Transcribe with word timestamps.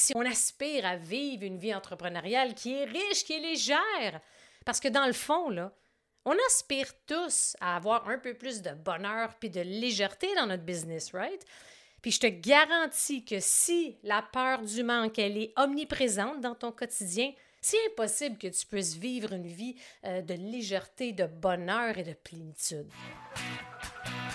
si 0.00 0.12
on 0.16 0.24
aspire 0.24 0.86
à 0.86 0.96
vivre 0.96 1.44
une 1.44 1.58
vie 1.58 1.74
entrepreneuriale 1.74 2.54
qui 2.54 2.74
est 2.74 2.84
riche, 2.84 3.24
qui 3.24 3.34
est 3.34 3.40
légère. 3.40 4.20
Parce 4.64 4.80
que 4.80 4.88
dans 4.88 5.06
le 5.06 5.12
fond, 5.12 5.50
là, 5.50 5.72
on 6.24 6.34
aspire 6.48 6.92
tous 7.06 7.56
à 7.60 7.76
avoir 7.76 8.08
un 8.08 8.18
peu 8.18 8.34
plus 8.34 8.62
de 8.62 8.70
bonheur 8.70 9.34
puis 9.38 9.50
de 9.50 9.60
légèreté 9.60 10.34
dans 10.36 10.46
notre 10.46 10.64
business, 10.64 11.12
right? 11.12 11.44
Puis 12.02 12.12
je 12.12 12.20
te 12.20 12.26
garantis 12.26 13.24
que 13.24 13.40
si 13.40 13.98
la 14.02 14.22
peur 14.22 14.62
du 14.62 14.82
manque, 14.82 15.18
elle 15.18 15.36
est 15.36 15.52
omniprésente 15.56 16.40
dans 16.40 16.54
ton 16.54 16.72
quotidien, 16.72 17.32
c'est 17.60 17.78
impossible 17.90 18.38
que 18.38 18.48
tu 18.48 18.66
puisses 18.66 18.96
vivre 18.96 19.32
une 19.32 19.46
vie 19.46 19.76
euh, 20.04 20.22
de 20.22 20.34
légèreté, 20.34 21.12
de 21.12 21.26
bonheur 21.26 21.98
et 21.98 22.04
de 22.04 22.14
plénitude. 22.14 22.88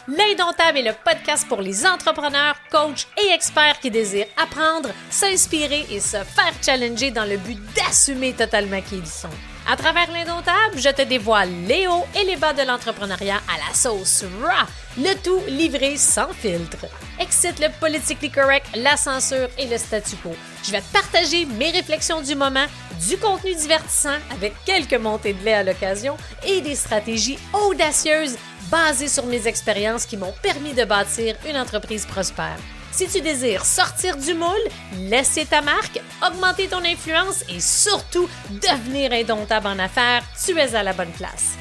L'Indomptable 0.08 0.78
est 0.78 0.84
le 0.84 0.92
podcast 1.04 1.48
pour 1.48 1.62
les 1.62 1.84
entrepreneurs, 1.84 2.55
coachs 2.70 3.08
et 3.18 3.34
experts 3.34 3.80
qui 3.80 3.90
désirent 3.90 4.28
apprendre, 4.38 4.90
s'inspirer 5.10 5.84
et 5.90 6.00
se 6.00 6.18
faire 6.18 6.54
challenger 6.64 7.10
dans 7.10 7.26
le 7.26 7.38
but 7.38 7.58
d'assumer 7.73 8.34
totalement 8.34 8.82
qui 8.82 8.98
ils 8.98 9.08
sont. 9.08 9.30
À 9.68 9.76
travers 9.76 10.12
l'Indomptable, 10.12 10.77
je 10.77 10.90
te 10.90 11.02
dévoile 11.02 11.49
les 11.68 11.88
hauts 11.88 12.05
et 12.16 12.23
les 12.23 12.36
bas 12.36 12.54
de 12.54 12.62
l'entrepreneuriat 12.62 13.41
à 13.52 13.68
la 13.68 13.73
sauce 13.73 14.23
raw, 14.44 14.68
le 14.99 15.16
tout 15.23 15.41
livré 15.48 15.98
sans 15.98 16.32
filtre. 16.34 16.85
Excite 17.20 17.60
le 17.60 17.70
politically 17.80 18.30
correct, 18.30 18.68
la 18.76 18.98
censure 18.98 19.49
et 19.58 19.66
le 19.66 19.80
statu 19.80 20.18
quo. 20.18 20.35
Je 20.63 20.72
vais 20.72 20.82
te 20.82 20.94
partager 20.94 21.46
mes 21.46 21.72
réflexions 21.72 22.22
du 22.22 22.35
moment, 22.35 22.68
du 23.10 23.18
contenu 23.18 23.55
divertissant 23.55 24.20
avec 24.32 24.54
quelques 24.66 25.02
montées 25.02 25.34
de 25.34 25.44
lait 25.44 25.55
à 25.55 25.63
l'occasion 25.63 26.16
et 26.46 26.62
des 26.62 26.76
stratégies 26.76 27.40
audacieuses 27.54 28.38
basées 28.70 29.08
sur 29.08 29.26
mes 29.26 29.48
expériences 29.48 30.05
qui 30.05 30.18
m'ont 30.18 30.34
permis 30.42 30.74
de 30.74 30.86
bâtir 30.86 31.36
une 31.48 31.58
entreprise 31.58 32.05
prospère. 32.05 32.58
Si 32.91 33.08
tu 33.08 33.20
désires 33.20 33.66
sortir 33.66 34.16
du 34.16 34.34
moule, 34.34 34.54
laisser 34.98 35.46
ta 35.46 35.62
marque, 35.62 36.00
augmenter 36.26 36.68
ton 36.68 36.84
influence 36.84 37.44
et 37.50 37.60
surtout 37.60 38.30
devenir 38.50 39.12
indomptable 39.12 39.68
en 39.68 39.80
affaires, 39.80 40.24
tu 40.46 40.57
es 40.57 40.76
à 40.76 40.84
la 40.84 40.94
bonne 40.94 41.12
place. 41.12 41.55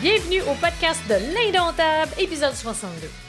Bienvenue 0.00 0.42
au 0.42 0.54
podcast 0.54 1.00
de 1.08 1.14
l'Indomptable, 1.34 2.12
épisode 2.18 2.54
62. 2.54 3.23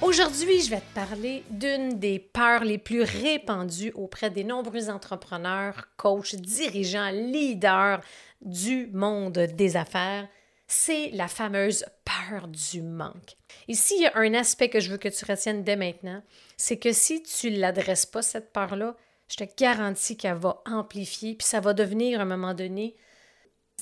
Aujourd'hui, 0.00 0.62
je 0.62 0.70
vais 0.70 0.80
te 0.80 0.94
parler 0.94 1.42
d'une 1.50 1.98
des 1.98 2.20
peurs 2.20 2.62
les 2.62 2.78
plus 2.78 3.02
répandues 3.02 3.90
auprès 3.96 4.30
des 4.30 4.44
nombreux 4.44 4.90
entrepreneurs, 4.90 5.88
coachs, 5.96 6.36
dirigeants, 6.36 7.10
leaders 7.10 8.00
du 8.40 8.88
monde 8.92 9.38
des 9.38 9.76
affaires, 9.76 10.28
c'est 10.68 11.10
la 11.14 11.26
fameuse 11.26 11.84
peur 12.04 12.46
du 12.46 12.80
manque. 12.80 13.36
Ici, 13.66 13.94
il 13.96 14.02
y 14.02 14.06
a 14.06 14.16
un 14.16 14.34
aspect 14.34 14.68
que 14.68 14.78
je 14.78 14.90
veux 14.90 14.98
que 14.98 15.08
tu 15.08 15.24
retiennes 15.24 15.64
dès 15.64 15.76
maintenant, 15.76 16.22
c'est 16.56 16.78
que 16.78 16.92
si 16.92 17.24
tu 17.24 17.50
ne 17.50 17.58
l'adresses 17.58 18.06
pas, 18.06 18.22
cette 18.22 18.52
peur-là, 18.52 18.94
je 19.28 19.36
te 19.36 19.44
garantis 19.56 20.16
qu'elle 20.16 20.36
va 20.36 20.62
amplifier, 20.64 21.34
puis 21.34 21.46
ça 21.46 21.58
va 21.58 21.74
devenir 21.74 22.20
à 22.20 22.22
un 22.22 22.26
moment 22.26 22.54
donné, 22.54 22.94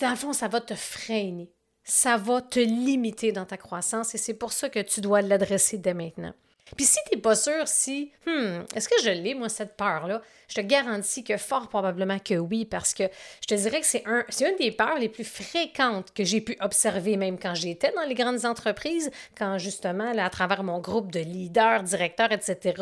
dans 0.00 0.11
le 0.11 0.17
fond, 0.17 0.33
ça 0.33 0.48
va 0.48 0.62
te 0.62 0.75
freiner, 0.75 1.50
ça 1.86 2.16
va 2.16 2.42
te 2.42 2.58
limiter 2.58 3.30
dans 3.30 3.44
ta 3.44 3.56
croissance 3.56 4.14
et 4.14 4.18
c'est 4.18 4.34
pour 4.34 4.52
ça 4.52 4.68
que 4.68 4.80
tu 4.80 5.00
dois 5.00 5.22
l'adresser 5.22 5.78
dès 5.78 5.94
maintenant. 5.94 6.34
Puis 6.74 6.84
si 6.84 6.98
tu 7.08 7.14
n'es 7.14 7.22
pas 7.22 7.36
sûr 7.36 7.68
si, 7.68 8.10
hmm, 8.26 8.64
est-ce 8.74 8.88
que 8.88 9.00
je 9.04 9.10
l'ai, 9.10 9.34
moi, 9.34 9.48
cette 9.48 9.76
peur-là, 9.76 10.20
je 10.48 10.56
te 10.56 10.60
garantis 10.60 11.22
que 11.22 11.36
fort 11.36 11.68
probablement 11.68 12.18
que 12.18 12.34
oui, 12.34 12.64
parce 12.64 12.92
que 12.92 13.04
je 13.40 13.46
te 13.46 13.54
dirais 13.54 13.80
que 13.80 13.86
c'est 13.86 14.02
un, 14.04 14.24
une 14.40 14.56
des 14.56 14.72
peurs 14.72 14.98
les 14.98 15.08
plus 15.08 15.24
fréquentes 15.24 16.12
que 16.12 16.24
j'ai 16.24 16.40
pu 16.40 16.56
observer, 16.60 17.16
même 17.16 17.38
quand 17.38 17.54
j'étais 17.54 17.92
dans 17.92 18.02
les 18.02 18.14
grandes 18.14 18.44
entreprises, 18.44 19.12
quand 19.38 19.58
justement, 19.58 20.12
là, 20.12 20.24
à 20.24 20.30
travers 20.30 20.64
mon 20.64 20.80
groupe 20.80 21.12
de 21.12 21.20
leaders, 21.20 21.84
directeurs, 21.84 22.32
etc., 22.32 22.74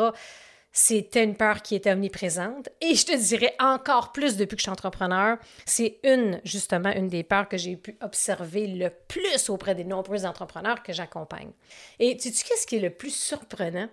c'était 0.76 1.22
une 1.22 1.36
peur 1.36 1.62
qui 1.62 1.76
était 1.76 1.92
omniprésente. 1.92 2.68
Et 2.80 2.96
je 2.96 3.06
te 3.06 3.16
dirais 3.16 3.54
encore 3.60 4.10
plus 4.10 4.36
depuis 4.36 4.56
que 4.56 4.60
je 4.60 4.64
suis 4.64 4.72
entrepreneur, 4.72 5.38
c'est 5.64 6.00
une, 6.02 6.40
justement, 6.44 6.90
une 6.90 7.06
des 7.06 7.22
peurs 7.22 7.48
que 7.48 7.56
j'ai 7.56 7.76
pu 7.76 7.96
observer 8.02 8.66
le 8.66 8.90
plus 8.90 9.48
auprès 9.48 9.76
des 9.76 9.84
nombreux 9.84 10.26
entrepreneurs 10.26 10.82
que 10.82 10.92
j'accompagne. 10.92 11.52
Et 12.00 12.16
tu 12.16 12.32
sais 12.32 12.44
qu'est-ce 12.44 12.66
qui 12.66 12.76
est 12.76 12.80
le 12.80 12.90
plus 12.90 13.14
surprenant? 13.14 13.88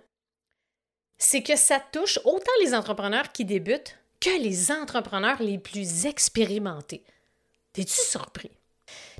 C'est 1.18 1.44
que 1.44 1.54
ça 1.54 1.80
touche 1.92 2.18
autant 2.24 2.50
les 2.64 2.74
entrepreneurs 2.74 3.30
qui 3.30 3.44
débutent 3.44 3.96
que 4.20 4.42
les 4.42 4.72
entrepreneurs 4.72 5.40
les 5.40 5.58
plus 5.58 6.06
expérimentés. 6.06 7.04
T'es-tu 7.72 7.94
surpris? 7.94 8.50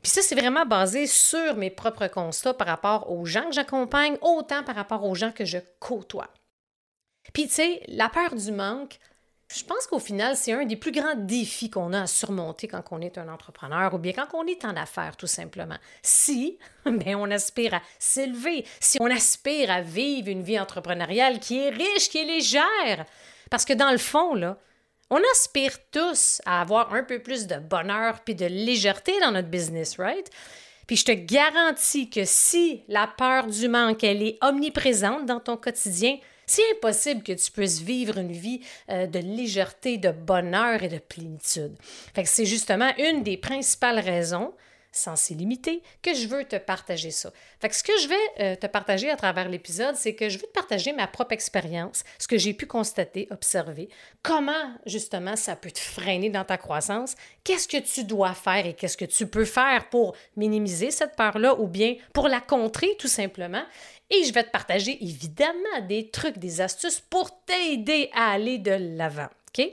Puis 0.03 0.10
ça, 0.10 0.20
c'est 0.20 0.34
vraiment 0.34 0.66
basé 0.66 1.06
sur 1.06 1.54
mes 1.56 1.70
propres 1.70 2.08
constats 2.08 2.54
par 2.54 2.66
rapport 2.66 3.08
aux 3.12 3.25
gens 3.25 3.47
que 3.47 3.54
j'accompagne, 3.54 4.19
autant 4.20 4.64
par 4.64 4.75
rapport 4.75 5.04
aux 5.04 5.14
gens 5.14 5.31
que 5.31 5.44
je 5.44 5.58
côtoie. 5.78 6.28
Puis, 7.33 7.49
tu 7.49 7.55
sais, 7.55 7.83
la 7.88 8.09
peur 8.09 8.34
du 8.34 8.53
manque, 8.53 8.99
je 9.55 9.65
pense 9.65 9.87
qu'au 9.87 9.99
final, 9.99 10.37
c'est 10.37 10.53
un 10.53 10.65
des 10.65 10.77
plus 10.77 10.93
grands 10.93 11.15
défis 11.15 11.69
qu'on 11.69 11.93
a 11.93 12.03
à 12.03 12.06
surmonter 12.06 12.69
quand 12.69 12.83
on 12.91 13.00
est 13.00 13.19
un 13.19 13.28
entrepreneur 13.28 13.93
ou 13.93 13.99
bien 13.99 14.12
quand 14.12 14.28
on 14.34 14.47
est 14.47 14.65
en 14.65 14.77
affaires, 14.77 15.16
tout 15.16 15.27
simplement. 15.27 15.77
Si 16.03 16.59
bien, 16.87 17.19
on 17.19 17.31
aspire 17.31 17.75
à 17.75 17.82
s'élever, 17.99 18.65
si 18.81 18.97
on 19.00 19.11
aspire 19.11 19.71
à 19.71 19.82
vivre 19.82 20.28
une 20.28 20.43
vie 20.43 20.59
entrepreneuriale 20.59 21.38
qui 21.38 21.59
est 21.59 21.71
riche, 21.71 22.09
qui 22.09 22.19
est 22.19 22.25
légère. 22.25 23.05
Parce 23.50 23.65
que 23.65 23.75
dans 23.75 23.91
le 23.91 23.99
fond, 23.99 24.34
là, 24.34 24.59
on 25.11 25.21
aspire 25.32 25.77
tous 25.91 26.41
à 26.47 26.62
avoir 26.62 26.94
un 26.94 27.03
peu 27.03 27.19
plus 27.19 27.47
de 27.47 27.56
bonheur 27.56 28.21
puis 28.21 28.34
de 28.34 28.47
légèreté 28.47 29.12
dans 29.21 29.32
notre 29.32 29.49
business, 29.49 29.99
right? 29.99 30.31
Puis 30.87 30.97
je 30.97 31.05
te 31.05 31.12
garantis 31.12 32.09
que 32.09 32.25
si 32.25 32.82
la 32.88 33.06
peur 33.06 33.47
du 33.47 33.69
manque, 33.69 34.03
elle 34.03 34.22
est 34.22 34.38
omniprésente 34.41 35.27
dans 35.27 35.41
ton 35.41 35.59
quotidien, 35.59 36.16
c'est 36.52 36.70
impossible 36.72 37.22
que 37.22 37.32
tu 37.32 37.50
puisses 37.50 37.80
vivre 37.80 38.18
une 38.18 38.32
vie 38.32 38.60
euh, 38.90 39.06
de 39.06 39.18
légèreté, 39.18 39.96
de 39.96 40.10
bonheur 40.10 40.82
et 40.82 40.88
de 40.88 40.98
plénitude. 40.98 41.74
Fait 42.14 42.26
c'est 42.26 42.44
justement 42.44 42.90
une 42.98 43.22
des 43.22 43.38
principales 43.38 43.98
raisons 43.98 44.52
sans 44.94 45.16
s'illimiter, 45.16 45.82
que 46.02 46.12
je 46.12 46.28
veux 46.28 46.44
te 46.44 46.56
partager 46.56 47.10
ça. 47.10 47.32
Fait 47.60 47.70
que 47.70 47.74
ce 47.74 47.82
que 47.82 47.98
je 48.02 48.08
vais 48.08 48.14
euh, 48.40 48.56
te 48.56 48.66
partager 48.66 49.08
à 49.08 49.16
travers 49.16 49.48
l'épisode, 49.48 49.96
c'est 49.96 50.14
que 50.14 50.28
je 50.28 50.36
veux 50.36 50.46
te 50.46 50.52
partager 50.52 50.92
ma 50.92 51.06
propre 51.06 51.32
expérience, 51.32 52.04
ce 52.18 52.28
que 52.28 52.36
j'ai 52.36 52.52
pu 52.52 52.66
constater, 52.66 53.26
observer, 53.30 53.88
comment 54.22 54.76
justement 54.84 55.34
ça 55.34 55.56
peut 55.56 55.70
te 55.70 55.78
freiner 55.78 56.28
dans 56.28 56.44
ta 56.44 56.58
croissance, 56.58 57.14
qu'est-ce 57.42 57.66
que 57.66 57.78
tu 57.78 58.04
dois 58.04 58.34
faire 58.34 58.66
et 58.66 58.74
qu'est-ce 58.74 58.98
que 58.98 59.06
tu 59.06 59.26
peux 59.26 59.46
faire 59.46 59.88
pour 59.88 60.14
minimiser 60.36 60.90
cette 60.90 61.16
peur-là 61.16 61.58
ou 61.58 61.66
bien 61.66 61.96
pour 62.12 62.28
la 62.28 62.40
contrer 62.40 62.94
tout 62.98 63.08
simplement? 63.08 63.64
Et 64.12 64.25
je 64.25 64.33
vais 64.33 64.45
te 64.45 64.50
partager 64.50 65.03
évidemment 65.03 65.81
des 65.89 66.11
trucs, 66.11 66.39
des 66.39 66.61
astuces 66.61 67.00
pour 67.00 67.43
t'aider 67.45 68.11
à 68.15 68.33
aller 68.33 68.59
de 68.59 68.97
l'avant. 68.97 69.28
OK? 69.49 69.67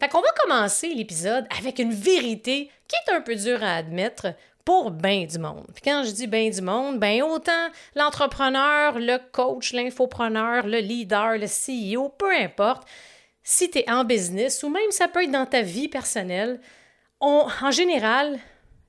Fait 0.00 0.08
qu'on 0.08 0.20
va 0.20 0.28
commencer 0.42 0.92
l'épisode 0.94 1.46
avec 1.58 1.78
une 1.78 1.94
vérité 1.94 2.70
qui 2.86 2.96
est 2.96 3.14
un 3.14 3.22
peu 3.22 3.34
dure 3.34 3.64
à 3.64 3.76
admettre 3.76 4.34
pour 4.64 4.90
bien 4.90 5.24
du 5.24 5.38
monde. 5.38 5.66
Puis 5.74 5.82
quand 5.82 6.04
je 6.04 6.10
dis 6.10 6.26
bien 6.26 6.50
du 6.50 6.60
monde, 6.60 6.98
ben 6.98 7.22
autant 7.22 7.70
l'entrepreneur, 7.94 8.98
le 8.98 9.18
coach, 9.32 9.72
l'infopreneur, 9.72 10.66
le 10.66 10.78
leader, 10.78 11.38
le 11.38 11.46
CEO, 11.46 12.10
peu 12.10 12.30
importe, 12.34 12.86
si 13.42 13.70
tu 13.70 13.78
es 13.78 13.90
en 13.90 14.04
business 14.04 14.62
ou 14.62 14.68
même 14.68 14.90
ça 14.90 15.08
peut 15.08 15.22
être 15.22 15.30
dans 15.30 15.46
ta 15.46 15.62
vie 15.62 15.88
personnelle, 15.88 16.60
on, 17.20 17.46
en 17.62 17.70
général, 17.70 18.38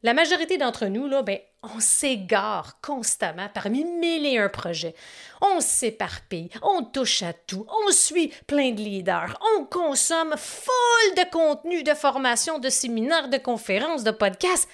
la 0.04 0.14
majorité 0.14 0.58
d'entre 0.58 0.86
nous, 0.86 1.08
là, 1.08 1.24
ben, 1.24 1.40
on 1.74 1.80
s'égare 1.80 2.80
constamment 2.82 3.50
parmi 3.54 3.86
mille 3.86 4.26
et 4.26 4.38
un 4.38 4.50
projets. 4.50 4.96
On 5.42 5.60
s'éparpille, 5.60 6.50
on 6.62 6.84
touche 6.84 7.24
à 7.24 7.34
tout, 7.34 7.66
on 7.88 7.92
suit 7.92 8.34
plein 8.48 8.72
de 8.72 8.82
leaders, 8.82 9.38
on 9.58 9.66
consomme 9.66 10.36
full 10.38 11.16
de 11.16 11.30
contenu, 11.32 11.84
de 11.84 11.94
formations, 11.94 12.60
de 12.60 12.70
séminaires, 12.70 13.30
de 13.30 13.38
conférences, 13.38 14.04
de 14.04 14.12
podcasts. 14.12 14.70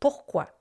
Pourquoi? 0.00 0.57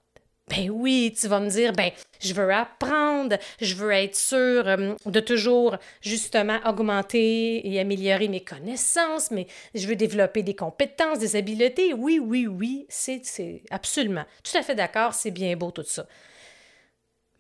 Ben 0.49 0.69
oui, 0.69 1.13
tu 1.19 1.27
vas 1.27 1.41
me 1.41 1.49
dire, 1.49 1.73
ben, 1.73 1.91
je 2.21 2.33
veux 2.33 2.53
apprendre, 2.53 3.37
je 3.59 3.75
veux 3.75 3.91
être 3.91 4.15
sûr 4.15 4.65
euh, 4.65 4.95
de 5.05 5.19
toujours 5.19 5.75
justement 6.01 6.59
augmenter 6.65 7.67
et 7.67 7.79
améliorer 7.81 8.29
mes 8.29 8.39
connaissances, 8.39 9.29
mais 9.29 9.47
je 9.75 9.85
veux 9.87 9.97
développer 9.97 10.43
des 10.43 10.55
compétences, 10.55 11.19
des 11.19 11.35
habiletés. 11.35 11.93
Oui, 11.93 12.19
oui, 12.19 12.47
oui, 12.47 12.85
c'est 12.87 13.61
absolument. 13.71 14.23
Tout 14.41 14.57
à 14.57 14.63
fait 14.63 14.75
d'accord, 14.75 15.13
c'est 15.13 15.31
bien 15.31 15.57
beau 15.57 15.71
tout 15.71 15.83
ça. 15.83 16.05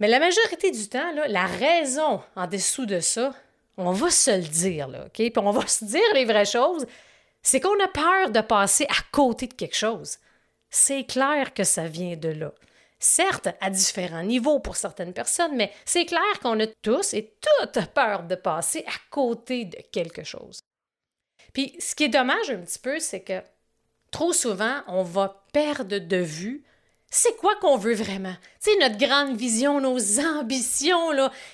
Mais 0.01 0.09
la 0.09 0.19
majorité 0.19 0.71
du 0.71 0.89
temps, 0.89 1.11
la 1.27 1.45
raison 1.45 2.21
en 2.35 2.45
dessous 2.45 2.85
de 2.85 2.99
ça, 2.99 3.33
on 3.77 3.91
va 3.91 4.09
se 4.09 4.31
le 4.31 4.43
dire, 4.43 4.89
OK? 4.89 5.13
Puis 5.15 5.31
on 5.37 5.51
va 5.51 5.65
se 5.67 5.85
dire 5.85 6.13
les 6.13 6.25
vraies 6.25 6.45
choses, 6.45 6.85
c'est 7.41 7.61
qu'on 7.61 7.79
a 7.81 7.87
peur 7.87 8.31
de 8.31 8.41
passer 8.41 8.85
à 8.89 9.01
côté 9.13 9.47
de 9.47 9.53
quelque 9.53 9.77
chose. 9.77 10.17
C'est 10.69 11.05
clair 11.05 11.53
que 11.53 11.63
ça 11.63 11.87
vient 11.87 12.17
de 12.17 12.29
là. 12.29 12.51
Certes, 12.99 13.49
à 13.61 13.69
différents 13.69 14.23
niveaux 14.23 14.59
pour 14.59 14.75
certaines 14.75 15.13
personnes, 15.13 15.55
mais 15.55 15.71
c'est 15.85 16.05
clair 16.05 16.39
qu'on 16.41 16.59
a 16.59 16.67
tous 16.81 17.13
et 17.13 17.35
toutes 17.41 17.85
peur 17.93 18.23
de 18.23 18.35
passer 18.35 18.83
à 18.87 18.97
côté 19.11 19.65
de 19.65 19.77
quelque 19.91 20.23
chose. 20.23 20.61
Puis, 21.53 21.75
ce 21.79 21.95
qui 21.95 22.05
est 22.05 22.09
dommage 22.09 22.49
un 22.49 22.59
petit 22.59 22.79
peu, 22.79 22.99
c'est 22.99 23.21
que 23.21 23.41
trop 24.11 24.33
souvent, 24.33 24.81
on 24.87 25.03
va 25.03 25.45
perdre 25.53 25.99
de 25.99 26.17
vue 26.17 26.63
c'est 27.09 27.37
quoi 27.37 27.55
qu'on 27.55 27.77
veut 27.77 27.93
vraiment? 27.93 28.35
Sais, 28.59 28.75
notre 28.79 28.97
grande 28.97 29.37
vision, 29.37 29.79
nos 29.79 30.19
ambitions 30.19 31.11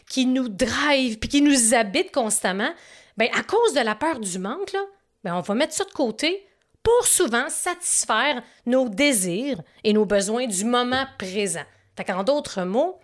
qui 0.10 0.26
nous 0.26 0.50
drive 0.50 1.20
puis 1.20 1.30
qui 1.30 1.42
nous 1.42 1.74
habitent 1.74 2.12
constamment, 2.12 2.74
ben 3.18 3.30
à 3.38 3.44
cause 3.44 3.74
de 3.74 3.82
la 3.82 3.96
peur 3.96 4.20
du 4.20 4.40
manque, 4.40 4.76
ben 5.24 5.36
on 5.36 5.42
va 5.42 5.54
mettre 5.54 5.74
ça 5.74 5.84
de 5.84 5.92
côté 5.92 6.46
pour 6.84 7.08
souvent 7.08 7.50
satisfaire 7.50 8.44
nos 8.66 8.90
désirs 8.90 9.62
et 9.84 9.94
nos 9.94 10.06
besoins 10.06 10.46
du 10.46 10.66
moment 10.66 11.06
présent. 11.18 11.64
Fait 11.96 12.04
qu'en 12.04 12.24
d'autres 12.24 12.64
mots, 12.64 13.00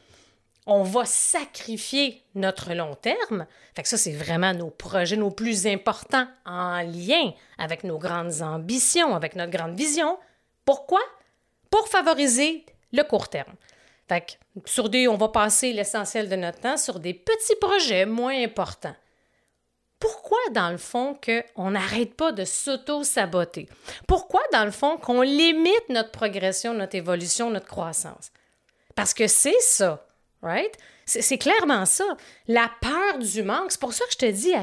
on 0.65 0.83
va 0.83 1.05
sacrifier 1.05 2.21
notre 2.35 2.73
long 2.73 2.93
terme. 2.93 3.47
Ça, 3.83 3.97
c'est 3.97 4.13
vraiment 4.13 4.53
nos 4.53 4.69
projets 4.69 5.15
nos 5.15 5.31
plus 5.31 5.65
importants 5.65 6.27
en 6.45 6.81
lien 6.81 7.31
avec 7.57 7.83
nos 7.83 7.97
grandes 7.97 8.41
ambitions, 8.41 9.15
avec 9.15 9.35
notre 9.35 9.51
grande 9.51 9.75
vision. 9.75 10.19
Pourquoi? 10.65 10.99
Pour 11.71 11.87
favoriser 11.87 12.65
le 12.91 13.03
court 13.03 13.29
terme. 13.29 13.55
Sur 14.65 14.89
des, 14.89 15.07
on 15.07 15.17
va 15.17 15.29
passer 15.29 15.71
l'essentiel 15.71 16.27
de 16.27 16.35
notre 16.35 16.59
temps 16.59 16.77
sur 16.77 16.99
des 16.99 17.13
petits 17.13 17.55
projets 17.61 18.05
moins 18.05 18.43
importants 18.43 18.95
pourquoi, 19.99 20.39
dans 20.53 20.69
le 20.71 20.77
fond, 20.77 21.17
qu'on 21.23 21.71
n'arrête 21.71 22.13
pas 22.15 22.31
de 22.31 22.45
s'auto-saboter? 22.45 23.67
Pourquoi, 24.07 24.41
dans 24.53 24.63
le 24.63 24.71
fond, 24.71 24.97
qu'on 24.97 25.21
limite 25.21 25.89
notre 25.89 26.11
progression, 26.11 26.73
notre 26.73 26.95
évolution, 26.95 27.49
notre 27.49 27.67
croissance? 27.67 28.31
Parce 28.95 29.13
que 29.13 29.27
c'est 29.27 29.59
ça, 29.59 30.05
right? 30.41 30.71
C'est 31.05 31.39
clairement 31.39 31.85
ça. 31.85 32.05
La 32.47 32.69
peur 32.81 33.17
du 33.17 33.43
manque, 33.43 33.71
c'est 33.71 33.79
pour 33.79 33.93
ça 33.93 34.05
que 34.05 34.11
je 34.11 34.17
te 34.17 34.31
dis 34.31 34.53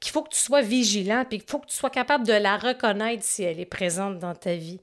qu'il 0.00 0.12
faut 0.12 0.22
que 0.22 0.34
tu 0.34 0.40
sois 0.40 0.60
vigilant, 0.60 1.24
puis 1.28 1.38
qu'il 1.38 1.48
faut 1.48 1.60
que 1.60 1.68
tu 1.68 1.76
sois 1.76 1.90
capable 1.90 2.26
de 2.26 2.32
la 2.32 2.56
reconnaître 2.56 3.22
si 3.22 3.44
elle 3.44 3.60
est 3.60 3.66
présente 3.66 4.18
dans 4.18 4.34
ta 4.34 4.54
vie. 4.54 4.80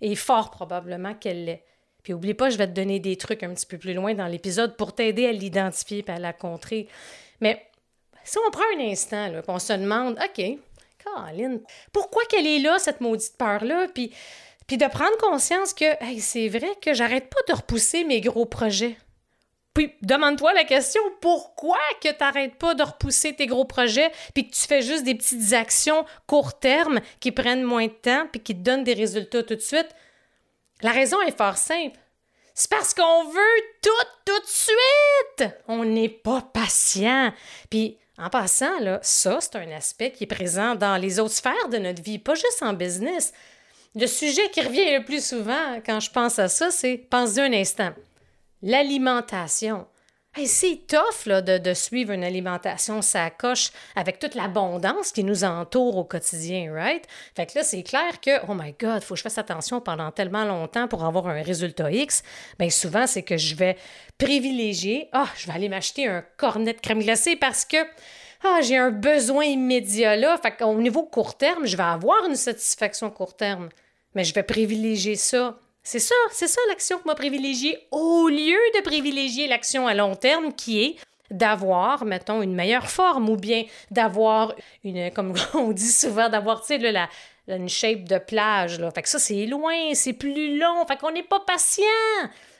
Et 0.00 0.16
fort 0.16 0.50
probablement 0.50 1.14
qu'elle 1.14 1.44
l'est. 1.44 1.64
Puis 2.02 2.14
oublie 2.14 2.34
pas, 2.34 2.50
je 2.50 2.58
vais 2.58 2.66
te 2.66 2.72
donner 2.72 2.98
des 2.98 3.16
trucs 3.16 3.42
un 3.44 3.54
petit 3.54 3.66
peu 3.66 3.78
plus 3.78 3.94
loin 3.94 4.14
dans 4.14 4.26
l'épisode 4.26 4.76
pour 4.76 4.94
t'aider 4.94 5.26
à 5.26 5.32
l'identifier 5.32 6.04
et 6.06 6.10
à 6.10 6.18
la 6.18 6.32
contrer. 6.32 6.88
Mais 7.40 7.64
si 8.24 8.38
on 8.38 8.50
prend 8.50 8.62
un 8.76 8.80
instant, 8.80 9.28
là, 9.28 9.42
on 9.48 9.58
se 9.58 9.72
demande, 9.72 10.18
OK, 10.22 10.58
Caroline, 11.04 11.60
pourquoi 11.92 12.24
qu'elle 12.26 12.46
est 12.46 12.60
là, 12.60 12.78
cette 12.78 13.00
maudite 13.00 13.36
peur-là? 13.36 13.88
Puis, 13.92 14.12
puis 14.66 14.76
de 14.76 14.86
prendre 14.86 15.16
conscience 15.18 15.74
que 15.74 15.84
c'est 16.20 16.48
vrai 16.48 16.70
que 16.80 16.94
j'arrête 16.94 17.28
pas 17.28 17.40
de 17.48 17.56
repousser 17.56 18.04
mes 18.04 18.20
gros 18.20 18.46
projets. 18.46 18.96
Puis 19.74 19.94
demande-toi 20.02 20.52
la 20.52 20.64
question, 20.64 21.00
pourquoi 21.20 21.78
que 22.02 22.08
tu 22.08 22.50
pas 22.58 22.74
de 22.74 22.82
repousser 22.82 23.34
tes 23.34 23.46
gros 23.46 23.64
projets 23.64 24.12
puis 24.34 24.48
que 24.48 24.54
tu 24.54 24.60
fais 24.60 24.82
juste 24.82 25.04
des 25.04 25.14
petites 25.14 25.54
actions 25.54 26.04
court 26.26 26.58
terme 26.58 27.00
qui 27.20 27.32
prennent 27.32 27.62
moins 27.62 27.86
de 27.86 27.92
temps 27.92 28.26
puis 28.30 28.40
qui 28.42 28.54
te 28.54 28.60
donnent 28.60 28.84
des 28.84 28.92
résultats 28.92 29.42
tout 29.42 29.54
de 29.54 29.60
suite? 29.60 29.88
La 30.82 30.90
raison 30.90 31.20
est 31.22 31.36
fort 31.36 31.56
simple. 31.56 31.98
C'est 32.54 32.70
parce 32.70 32.92
qu'on 32.92 33.24
veut 33.24 33.62
tout 33.80 33.90
tout 34.26 34.40
de 34.40 34.46
suite. 34.46 35.54
On 35.68 35.84
n'est 35.84 36.10
pas 36.10 36.42
patient. 36.42 37.32
Puis 37.70 37.96
en 38.18 38.28
passant, 38.28 38.72
ça, 39.02 39.38
c'est 39.40 39.56
un 39.56 39.70
aspect 39.70 40.12
qui 40.12 40.24
est 40.24 40.26
présent 40.26 40.74
dans 40.74 41.00
les 41.00 41.18
autres 41.18 41.34
sphères 41.34 41.68
de 41.70 41.78
notre 41.78 42.02
vie, 42.02 42.18
pas 42.18 42.34
juste 42.34 42.62
en 42.62 42.72
business. 42.74 43.32
Le 43.94 44.06
sujet 44.06 44.50
qui 44.50 44.60
revient 44.60 44.96
le 44.96 45.04
plus 45.04 45.24
souvent 45.24 45.80
quand 45.84 46.00
je 46.00 46.10
pense 46.10 46.38
à 46.38 46.48
ça, 46.48 46.70
c'est, 46.70 46.96
pense-y 46.96 47.40
un 47.40 47.52
instant, 47.52 47.92
l'alimentation 48.62 49.86
c'est 50.46 50.86
tough 50.86 51.26
là, 51.26 51.42
de, 51.42 51.74
suivre 51.74 52.12
une 52.12 52.24
alimentation 52.24 53.02
ça 53.02 53.28
coche 53.30 53.70
avec 53.94 54.18
toute 54.18 54.34
l'abondance 54.34 55.12
qui 55.12 55.24
nous 55.24 55.44
entoure 55.44 55.96
au 55.96 56.04
quotidien, 56.04 56.72
right? 56.72 57.06
Fait 57.36 57.46
que 57.46 57.58
là, 57.58 57.64
c'est 57.64 57.82
clair 57.82 58.20
que, 58.20 58.30
oh 58.48 58.54
my 58.54 58.74
God, 58.80 59.02
faut 59.02 59.14
que 59.14 59.18
je 59.18 59.22
fasse 59.22 59.38
attention 59.38 59.80
pendant 59.80 60.10
tellement 60.10 60.44
longtemps 60.44 60.88
pour 60.88 61.04
avoir 61.04 61.28
un 61.28 61.42
résultat 61.42 61.90
X. 61.92 62.22
Bien, 62.58 62.70
souvent, 62.70 63.06
c'est 63.06 63.22
que 63.22 63.36
je 63.36 63.54
vais 63.54 63.76
privilégier, 64.16 65.08
ah, 65.12 65.28
je 65.36 65.46
vais 65.46 65.52
aller 65.52 65.68
m'acheter 65.68 66.06
un 66.08 66.24
cornet 66.38 66.72
de 66.72 66.80
crème 66.80 67.00
glacée 67.00 67.36
parce 67.36 67.66
que, 67.66 67.76
ah, 68.44 68.60
j'ai 68.62 68.78
un 68.78 68.90
besoin 68.90 69.44
immédiat 69.44 70.16
là. 70.16 70.38
Fait 70.38 70.56
qu'au 70.56 70.74
niveau 70.80 71.02
court 71.02 71.36
terme, 71.36 71.66
je 71.66 71.76
vais 71.76 71.82
avoir 71.82 72.24
une 72.26 72.36
satisfaction 72.36 73.10
court 73.10 73.36
terme. 73.36 73.68
Mais 74.14 74.24
je 74.24 74.32
vais 74.32 74.42
privilégier 74.42 75.16
ça 75.16 75.58
c'est 75.82 75.98
ça, 75.98 76.14
c'est 76.30 76.48
ça 76.48 76.60
l'action 76.68 76.98
que 76.98 77.06
m'a 77.06 77.14
privilégiée 77.14 77.86
au 77.90 78.28
lieu 78.28 78.58
de 78.74 78.82
privilégier 78.82 79.48
l'action 79.48 79.86
à 79.86 79.94
long 79.94 80.14
terme 80.14 80.52
qui 80.52 80.82
est 80.84 80.96
d'avoir, 81.30 82.04
mettons, 82.04 82.42
une 82.42 82.54
meilleure 82.54 82.88
forme 82.88 83.28
ou 83.28 83.36
bien 83.36 83.64
d'avoir 83.90 84.54
une, 84.84 85.10
comme 85.10 85.34
on 85.54 85.72
dit 85.72 85.90
souvent, 85.90 86.28
d'avoir, 86.28 86.60
tu 86.60 86.78
sais, 86.78 86.78
la, 86.78 87.08
une 87.48 87.68
shape 87.68 88.04
de 88.04 88.18
plage. 88.18 88.78
Là. 88.78 88.90
Fait 88.90 89.02
que 89.02 89.08
ça, 89.08 89.18
c'est 89.18 89.46
loin, 89.46 89.94
c'est 89.94 90.12
plus 90.12 90.58
long. 90.58 90.86
Fait 90.86 90.96
qu'on 90.96 91.10
n'est 91.10 91.22
pas 91.22 91.40
patient 91.40 91.84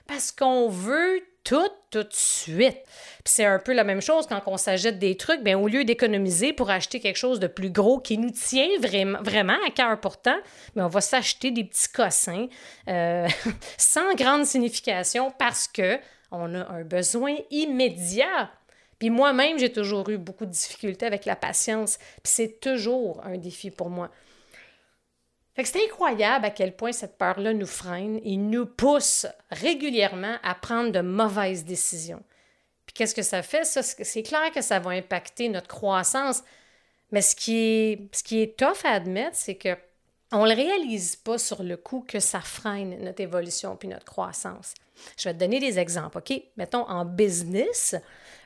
parce 0.06 0.32
qu'on 0.32 0.68
veut 0.68 1.22
tout, 1.44 1.68
tout 1.90 2.02
de 2.02 2.12
suite. 2.12 2.78
Puis 3.24 3.34
c'est 3.34 3.44
un 3.44 3.58
peu 3.58 3.72
la 3.72 3.84
même 3.84 4.00
chose 4.00 4.26
quand 4.26 4.40
on 4.46 4.56
s'achète 4.56 4.98
des 4.98 5.16
trucs, 5.16 5.42
bien, 5.42 5.58
au 5.58 5.68
lieu 5.68 5.84
d'économiser 5.84 6.52
pour 6.52 6.70
acheter 6.70 7.00
quelque 7.00 7.16
chose 7.16 7.40
de 7.40 7.46
plus 7.46 7.70
gros 7.70 7.98
qui 7.98 8.18
nous 8.18 8.30
tient 8.30 8.68
vraiment, 8.80 9.22
vraiment 9.22 9.56
à 9.66 9.70
cœur 9.70 10.00
pourtant, 10.00 10.36
mais 10.74 10.82
on 10.82 10.88
va 10.88 11.00
s'acheter 11.00 11.50
des 11.50 11.64
petits 11.64 11.90
cossins 11.92 12.46
euh, 12.88 13.28
sans 13.76 14.14
grande 14.14 14.46
signification 14.46 15.32
parce 15.38 15.68
que 15.68 15.98
on 16.30 16.54
a 16.54 16.66
un 16.70 16.82
besoin 16.82 17.36
immédiat. 17.50 18.50
Puis 18.98 19.10
moi-même, 19.10 19.58
j'ai 19.58 19.72
toujours 19.72 20.08
eu 20.08 20.16
beaucoup 20.16 20.46
de 20.46 20.50
difficultés 20.50 21.06
avec 21.06 21.24
la 21.26 21.36
patience. 21.36 21.98
Puis 22.22 22.32
c'est 22.32 22.60
toujours 22.60 23.20
un 23.24 23.36
défi 23.36 23.70
pour 23.70 23.90
moi. 23.90 24.10
Fait 25.54 25.62
que 25.62 25.68
c'est 25.68 25.84
incroyable 25.84 26.46
à 26.46 26.50
quel 26.50 26.74
point 26.74 26.92
cette 26.92 27.18
peur-là 27.18 27.52
nous 27.52 27.66
freine 27.66 28.20
et 28.24 28.36
nous 28.36 28.64
pousse 28.64 29.26
régulièrement 29.50 30.36
à 30.42 30.54
prendre 30.54 30.92
de 30.92 31.00
mauvaises 31.00 31.64
décisions. 31.64 32.22
Puis 32.86 32.94
qu'est-ce 32.94 33.14
que 33.14 33.22
ça 33.22 33.42
fait? 33.42 33.64
Ça, 33.64 33.82
c'est 33.82 34.22
clair 34.22 34.50
que 34.52 34.62
ça 34.62 34.78
va 34.78 34.90
impacter 34.90 35.48
notre 35.48 35.68
croissance, 35.68 36.42
mais 37.10 37.20
ce 37.20 37.36
qui 37.36 37.56
est, 37.56 38.08
ce 38.14 38.22
qui 38.22 38.40
est 38.40 38.58
tough 38.58 38.84
à 38.84 38.92
admettre, 38.92 39.36
c'est 39.36 39.56
que 39.56 39.76
on 40.34 40.44
ne 40.44 40.48
le 40.48 40.56
réalise 40.56 41.16
pas 41.16 41.36
sur 41.36 41.62
le 41.62 41.76
coup 41.76 42.04
que 42.08 42.18
ça 42.18 42.40
freine 42.40 43.04
notre 43.04 43.20
évolution 43.20 43.76
puis 43.76 43.88
notre 43.88 44.06
croissance. 44.06 44.72
Je 45.18 45.28
vais 45.28 45.34
te 45.34 45.38
donner 45.38 45.60
des 45.60 45.78
exemples, 45.78 46.18
OK? 46.18 46.42
Mettons, 46.56 46.88
en 46.88 47.04
business, 47.04 47.94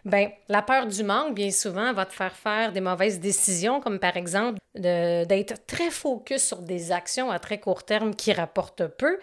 ben, 0.07 0.31
la 0.49 0.63
peur 0.63 0.87
du 0.87 1.03
manque, 1.03 1.35
bien 1.35 1.51
souvent, 1.51 1.93
va 1.93 2.07
te 2.07 2.13
faire 2.15 2.33
faire 2.33 2.73
des 2.73 2.81
mauvaises 2.81 3.19
décisions, 3.19 3.81
comme 3.81 3.99
par 3.99 4.17
exemple 4.17 4.61
d'être 4.77 5.67
très 5.67 5.91
focus 5.91 6.45
sur 6.45 6.63
des 6.63 6.93
actions 6.93 7.33
à 7.33 7.41
très 7.41 7.59
court 7.59 7.83
terme 7.83 8.15
qui 8.15 8.33
rapportent 8.33 8.87
peu, 8.87 9.19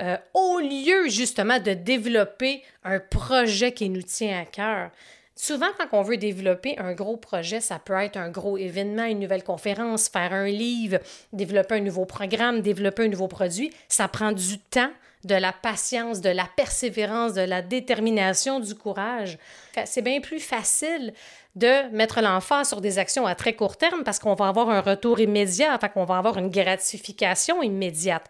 euh, 0.00 0.16
au 0.34 0.58
lieu 0.58 1.08
justement 1.08 1.60
de 1.60 1.74
développer 1.74 2.64
un 2.82 2.98
projet 2.98 3.70
qui 3.72 3.88
nous 3.88 4.02
tient 4.02 4.40
à 4.40 4.44
cœur. 4.44 4.90
Souvent, 5.36 5.68
quand 5.78 5.96
on 5.96 6.02
veut 6.02 6.16
développer 6.16 6.76
un 6.78 6.94
gros 6.94 7.16
projet, 7.16 7.60
ça 7.60 7.78
peut 7.78 7.94
être 7.94 8.16
un 8.16 8.30
gros 8.30 8.58
événement, 8.58 9.04
une 9.04 9.20
nouvelle 9.20 9.44
conférence, 9.44 10.08
faire 10.08 10.32
un 10.32 10.46
livre, 10.46 10.98
développer 11.32 11.76
un 11.76 11.80
nouveau 11.80 12.06
programme, 12.06 12.60
développer 12.60 13.04
un 13.04 13.08
nouveau 13.08 13.28
produit. 13.28 13.72
Ça 13.88 14.08
prend 14.08 14.32
du 14.32 14.58
temps, 14.58 14.90
de 15.24 15.34
la 15.34 15.52
patience, 15.52 16.20
de 16.20 16.30
la 16.30 16.48
persévérance, 16.56 17.34
de 17.34 17.42
la 17.42 17.62
détermination, 17.62 18.60
du 18.60 18.74
courage. 18.74 19.38
C'est 19.84 20.02
bien 20.02 20.20
plus 20.20 20.40
facile 20.40 21.12
de 21.54 21.88
mettre 21.94 22.20
l'emphase 22.20 22.68
sur 22.68 22.80
des 22.80 22.98
actions 22.98 23.26
à 23.26 23.34
très 23.34 23.54
court 23.54 23.76
terme 23.76 24.04
parce 24.04 24.18
qu'on 24.18 24.34
va 24.34 24.48
avoir 24.48 24.70
un 24.70 24.80
retour 24.80 25.20
immédiat, 25.20 25.78
fait 25.78 25.90
qu'on 25.90 26.04
va 26.04 26.18
avoir 26.18 26.38
une 26.38 26.50
gratification 26.50 27.62
immédiate. 27.62 28.24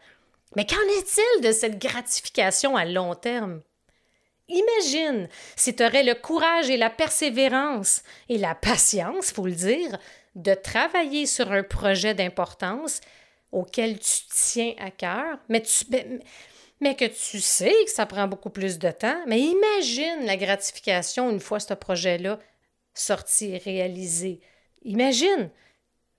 Mais 0.56 0.66
qu'en 0.66 0.82
est-il 0.98 1.42
de 1.42 1.52
cette 1.52 1.80
gratification 1.80 2.76
à 2.76 2.84
long 2.84 3.14
terme? 3.14 3.62
Imagine 4.48 5.28
si 5.56 5.74
tu 5.74 5.84
aurais 5.84 6.02
le 6.02 6.14
courage 6.14 6.68
et 6.68 6.76
la 6.76 6.90
persévérance 6.90 8.02
et 8.28 8.36
la 8.36 8.54
patience, 8.54 9.30
faut 9.30 9.46
le 9.46 9.52
dire, 9.52 9.96
de 10.34 10.52
travailler 10.54 11.26
sur 11.26 11.52
un 11.52 11.62
projet 11.62 12.14
d'importance 12.14 13.00
auquel 13.50 13.98
tu 13.98 14.20
tiens 14.30 14.74
à 14.78 14.90
cœur, 14.90 15.38
mais, 15.48 15.62
mais 15.90 16.20
que 16.90 17.06
tu 17.06 17.40
sais 17.40 17.74
que 17.84 17.90
ça 17.90 18.06
prend 18.06 18.28
beaucoup 18.28 18.50
plus 18.50 18.78
de 18.78 18.90
temps. 18.90 19.20
Mais 19.26 19.40
imagine 19.40 20.26
la 20.26 20.36
gratification 20.36 21.30
une 21.30 21.40
fois 21.40 21.60
ce 21.60 21.74
projet-là 21.74 22.38
sorti, 22.94 23.56
réalisé. 23.58 24.40
Imagine, 24.84 25.50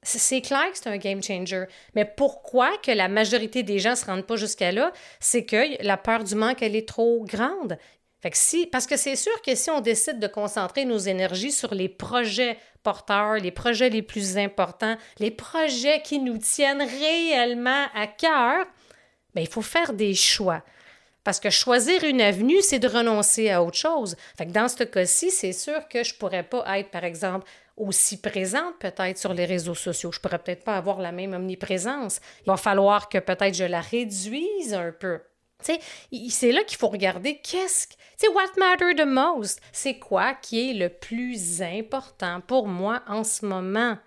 c'est 0.02 0.42
clair 0.42 0.72
que 0.72 0.78
c'est 0.78 0.90
un 0.90 0.98
game 0.98 1.22
changer. 1.22 1.66
Mais 1.96 2.06
pourquoi 2.06 2.78
que 2.78 2.92
la 2.92 3.08
majorité 3.08 3.64
des 3.64 3.80
gens 3.80 3.92
ne 3.92 3.96
se 3.96 4.06
rendent 4.06 4.26
pas 4.26 4.36
jusqu'à 4.36 4.72
là? 4.72 4.92
C'est 5.20 5.46
que 5.46 5.84
la 5.84 5.98
peur 5.98 6.24
du 6.24 6.36
manque, 6.36 6.62
elle 6.62 6.76
est 6.76 6.88
trop 6.88 7.24
grande. 7.26 7.78
Fait 8.22 8.32
que 8.32 8.38
si, 8.38 8.68
parce 8.68 8.88
que 8.88 8.96
c'est 8.96 9.18
sûr 9.18 9.42
que 9.42 9.54
si 9.54 9.70
on 9.70 9.82
décide 9.82 10.20
de 10.20 10.28
concentrer 10.28 10.86
nos 10.86 10.98
énergies 10.98 11.52
sur 11.52 11.76
les 11.76 11.90
projets 11.90 12.58
porteurs, 12.82 13.36
les 13.36 13.52
projets 13.52 13.90
les 13.90 14.02
plus 14.02 14.38
importants, 14.38 14.96
les 15.20 15.32
projets 15.32 16.02
qui 16.02 16.20
nous 16.20 16.38
tiennent 16.38 16.82
réellement 16.82 17.86
à 17.94 18.08
cœur, 18.08 18.66
bien, 19.34 19.44
il 19.44 19.50
faut 19.50 19.62
faire 19.62 19.94
des 19.94 20.14
choix. 20.14 20.64
Parce 21.24 21.40
que 21.40 21.50
choisir 21.50 22.04
une 22.04 22.22
avenue, 22.22 22.62
c'est 22.62 22.80
de 22.80 22.88
renoncer 22.88 23.50
à 23.50 23.64
autre 23.64 23.78
chose. 23.78 24.18
Fait 24.38 24.46
dans 24.46 24.68
ce 24.68 24.84
cas-ci, 24.84 25.32
c'est 25.32 25.54
sûr 25.54 25.88
que 25.88 26.04
je 26.04 26.14
ne 26.14 26.20
pourrais 26.20 26.44
pas 26.44 26.80
être, 26.80 26.92
par 26.92 27.06
exemple, 27.06 27.48
aussi 27.78 28.20
présente 28.20 28.78
peut-être 28.80 29.18
sur 29.18 29.34
les 29.34 29.46
réseaux 29.46 29.76
sociaux. 29.76 30.12
Je 30.12 30.20
pourrais 30.20 30.40
peut-être 30.40 30.64
pas 30.64 30.78
avoir 30.78 31.00
la 31.00 31.12
même 31.12 31.34
omniprésence. 31.34 32.20
Il 32.42 32.48
va 32.48 32.58
falloir 32.58 33.10
que 33.10 33.20
peut-être 33.20 33.56
je 33.56 33.64
la 33.64 33.82
réduise 33.82 34.74
un 34.74 34.92
peu. 34.92 35.22
c'est 35.62 36.52
là 36.52 36.64
qu'il 36.66 36.78
faut 36.78 36.90
regarder 36.90 37.38
qu'est-ce 37.38 37.88
que. 37.88 37.94
What 38.34 38.58
matter 38.58 38.96
the 38.96 39.06
most? 39.06 39.60
C'est 39.72 40.00
quoi 40.00 40.34
qui 40.34 40.70
est 40.70 40.74
le 40.74 40.90
plus 40.90 41.62
important 41.62 42.42
pour 42.42 42.68
moi 42.68 43.02
en 43.08 43.24
ce 43.24 43.46
moment? 43.46 43.98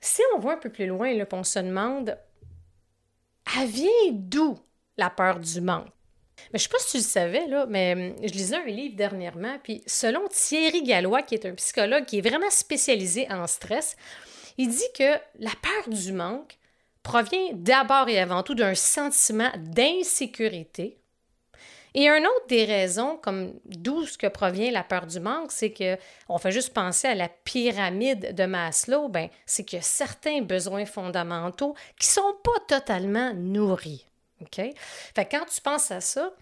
Si 0.00 0.22
on 0.34 0.38
voit 0.38 0.54
un 0.54 0.58
peu 0.58 0.70
plus 0.70 0.86
loin, 0.86 1.12
là, 1.12 1.26
on 1.32 1.42
se 1.42 1.58
demande, 1.58 2.16
elle 3.58 3.68
vient 3.68 4.10
d'où 4.12 4.58
la 4.96 5.10
peur 5.10 5.38
du 5.40 5.60
manque? 5.60 5.88
Mais 6.52 6.58
je 6.58 6.64
sais 6.64 6.68
pas 6.68 6.78
si 6.78 6.92
tu 6.92 6.96
le 6.98 7.02
savais, 7.02 7.46
mais 7.68 7.92
hum, 7.94 8.26
je 8.26 8.32
lisais 8.32 8.56
un 8.56 8.66
livre 8.66 8.96
dernièrement, 8.96 9.58
puis 9.62 9.82
selon 9.86 10.28
Thierry 10.28 10.82
Gallois, 10.82 11.22
qui 11.22 11.34
est 11.34 11.46
un 11.46 11.54
psychologue 11.54 12.04
qui 12.04 12.18
est 12.18 12.28
vraiment 12.28 12.50
spécialisé 12.50 13.26
en 13.30 13.46
stress, 13.46 13.96
il 14.58 14.68
dit 14.68 14.92
que 14.96 15.14
la 15.38 15.50
peur 15.62 15.88
du 15.88 16.12
manque 16.12 16.58
provient 17.02 17.50
d'abord 17.52 18.08
et 18.08 18.18
avant 18.18 18.42
tout 18.42 18.54
d'un 18.54 18.74
sentiment 18.74 19.50
d'insécurité. 19.56 20.98
Et 21.98 22.10
un 22.10 22.20
autre 22.20 22.46
des 22.48 22.66
raisons, 22.66 23.16
comme 23.16 23.54
d'où 23.64 24.04
ce 24.04 24.18
que 24.18 24.26
provient 24.26 24.70
la 24.70 24.84
peur 24.84 25.06
du 25.06 25.18
manque, 25.18 25.50
c'est 25.50 25.72
que 25.72 25.96
on 26.28 26.36
fait 26.36 26.52
juste 26.52 26.74
penser 26.74 27.08
à 27.08 27.14
la 27.14 27.30
pyramide 27.30 28.34
de 28.34 28.44
Maslow, 28.44 29.08
ben, 29.08 29.30
c'est 29.46 29.64
qu'il 29.64 29.78
y 29.78 29.80
a 29.80 29.82
certains 29.82 30.42
besoins 30.42 30.84
fondamentaux 30.84 31.74
qui 31.98 32.06
sont 32.06 32.36
pas 32.44 32.78
totalement 32.78 33.32
nourris. 33.32 34.04
OK? 34.42 34.60
Fait 35.14 35.24
quand 35.24 35.46
tu 35.46 35.58
penses 35.62 35.90
à 35.90 36.02
ça, 36.02 36.34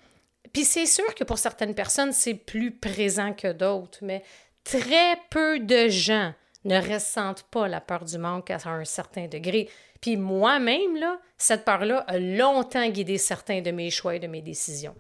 puis 0.53 0.65
c'est 0.65 0.87
sûr 0.87 1.15
que 1.15 1.23
pour 1.23 1.39
certaines 1.39 1.77
personnes, 1.77 2.13
c'est 2.13 2.35
plus 2.35 2.73
présent 2.73 3.33
que 3.33 3.53
d'autres, 3.53 4.01
mais 4.03 4.25
très 4.65 5.17
peu 5.31 5.61
de 5.61 5.89
gens 5.89 6.35
ne 6.65 6.81
ressentent 6.81 7.45
pas 7.45 7.69
la 7.69 7.81
peur 7.81 8.05
du 8.05 8.19
manque 8.19 8.51
à 8.51 8.59
un 8.67 8.85
certain 8.85 9.29
degré. 9.29 9.71
Puis 10.01 10.17
moi-même, 10.17 10.99
cette 11.39 11.65
peur-là 11.65 11.99
a 12.09 12.19
longtemps 12.19 12.89
guidé 12.89 13.19
certains 13.19 13.61
de 13.61 13.71
mes 13.71 13.91
choix 13.91 14.17
et 14.17 14.19
de 14.19 14.27
mes 14.27 14.43
décisions. 14.43 14.97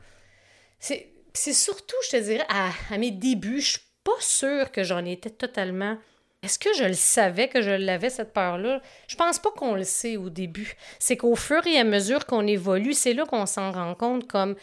C'est 1.36 1.52
surtout, 1.52 1.96
je 2.04 2.16
te 2.16 2.22
dirais, 2.22 2.46
à, 2.48 2.98
mes 2.98 3.10
débuts, 3.10 3.60
je 3.60 3.72
suis 3.72 3.80
pas 4.04 4.20
sûre 4.20 4.70
que 4.70 4.84
j'en 4.84 5.04
étais 5.04 5.30
totalement. 5.30 5.96
Est-ce 6.42 6.58
que 6.58 6.74
je 6.76 6.84
le 6.84 6.94
savais 6.94 7.48
que 7.48 7.62
je 7.62 7.70
l'avais, 7.70 8.10
cette 8.10 8.34
peur-là? 8.34 8.82
Je 9.08 9.16
pense 9.16 9.38
pas 9.38 9.50
qu'on 9.50 9.74
le 9.74 9.84
sait 9.84 10.18
au 10.18 10.28
début. 10.28 10.76
C'est 10.98 11.16
qu'au 11.16 11.36
fur 11.36 11.66
et 11.66 11.78
à 11.78 11.84
mesure 11.84 12.26
qu'on 12.26 12.46
évolue, 12.46 12.92
c'est 12.92 13.14
là 13.14 13.24
qu'on 13.24 13.46
s'en 13.46 13.72
rend 13.72 13.94
compte 13.94 14.28
comme. 14.28 14.56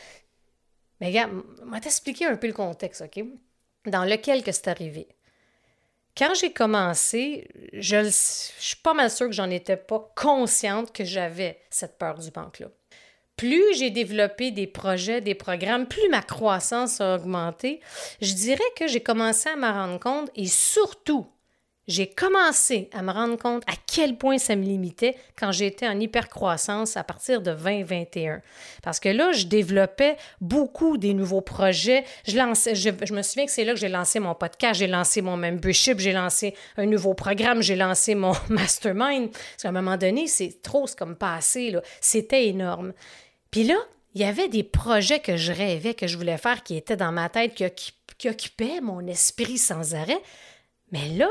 Mais 1.00 1.08
regarde, 1.08 1.32
vais 1.66 1.80
t'expliquer 1.80 2.28
un 2.28 2.36
peu 2.36 2.48
le 2.48 2.54
contexte, 2.54 3.02
OK? 3.02 3.26
Dans 3.88 4.06
lequel 4.06 4.44
que 4.44 4.52
c'est 4.52 4.68
arrivé. 4.68 5.08
Quand 6.16 6.36
j'ai 6.36 6.54
commencé, 6.54 7.48
je, 7.74 8.04
je 8.04 8.10
suis 8.10 8.76
pas 8.76 8.94
mal 8.94 9.10
sûre 9.10 9.28
que 9.28 9.34
j'en 9.34 9.50
étais 9.50 9.78
pas 9.78 10.14
consciente 10.16 10.94
que 10.94 11.04
j'avais 11.04 11.60
cette 11.72 11.98
peur 11.98 12.20
du 12.20 12.30
banque-là. 12.30 12.68
Plus 13.42 13.74
j'ai 13.76 13.90
développé 13.90 14.52
des 14.52 14.68
projets, 14.68 15.20
des 15.20 15.34
programmes, 15.34 15.88
plus 15.88 16.08
ma 16.12 16.22
croissance 16.22 17.02
a 17.02 17.16
augmenté. 17.16 17.80
Je 18.22 18.36
dirais 18.36 18.60
que 18.78 18.86
j'ai 18.86 19.02
commencé 19.02 19.50
à 19.50 19.56
m'en 19.56 19.74
rendre 19.74 20.00
compte 20.00 20.30
et 20.36 20.46
surtout, 20.46 21.26
j'ai 21.88 22.06
commencé 22.06 22.88
à 22.94 23.02
me 23.02 23.12
rendre 23.12 23.40
compte 23.40 23.64
à 23.66 23.74
quel 23.92 24.16
point 24.16 24.38
ça 24.38 24.56
me 24.56 24.62
limitait 24.64 25.16
quand 25.36 25.52
j'étais 25.52 25.88
en 25.88 26.00
hypercroissance 26.00 26.98
à 26.98 27.04
partir 27.04 27.42
de 27.42 27.52
2021. 27.52 28.44
Parce 28.84 29.00
que 29.00 29.10
là, 29.10 29.32
je 29.32 29.48
développais 29.48 30.18
beaucoup 30.40 31.00
des 31.00 31.16
nouveaux 31.16 31.42
projets. 31.42 32.04
Je, 32.28 32.34
je, 32.34 33.14
me 33.16 33.24
souviens 33.24 33.46
que 33.48 33.52
c'est 33.52 33.64
là 33.64 33.74
que 33.74 33.80
j'ai 33.80 33.90
lancé 33.90 34.20
mon 34.20 34.36
podcast, 34.36 34.80
j'ai 34.80 34.86
lancé 34.86 35.24
mon 35.24 35.36
membership, 35.36 35.98
j'ai 35.98 36.14
lancé 36.14 36.54
un 36.78 36.86
nouveau 36.86 37.16
programme, 37.16 37.64
j'ai 37.64 37.76
lancé 37.76 38.14
mon 38.14 38.34
mastermind. 38.50 39.32
Parce 39.32 39.64
qu'à 39.64 39.70
un 39.70 39.72
moment 39.72 39.98
donné, 39.98 40.28
c'est 40.28 40.62
trop, 40.62 40.86
c'est 40.86 41.00
comme 41.00 41.16
passé. 41.16 41.76
C'était 42.02 42.46
énorme. 42.46 42.94
Puis 43.52 43.64
là, 43.64 43.76
il 44.14 44.22
y 44.22 44.26
avait 44.26 44.48
des 44.48 44.64
projets 44.64 45.20
que 45.20 45.38
je 45.38 45.52
rêvais, 45.52 45.94
que 45.94 46.08
je 46.08 46.18
voulais 46.18 46.38
faire, 46.38 46.64
qui 46.64 46.76
étaient 46.76 46.98
dans 46.98 47.12
ma 47.12 47.30
tête, 47.30 47.54
qui, 47.54 47.94
occupaient 48.28 48.82
mon 48.82 49.06
esprit 49.08 49.58
sans 49.58 49.96
arrêt. 49.96 50.22
Mais 50.92 51.08
là, 51.10 51.30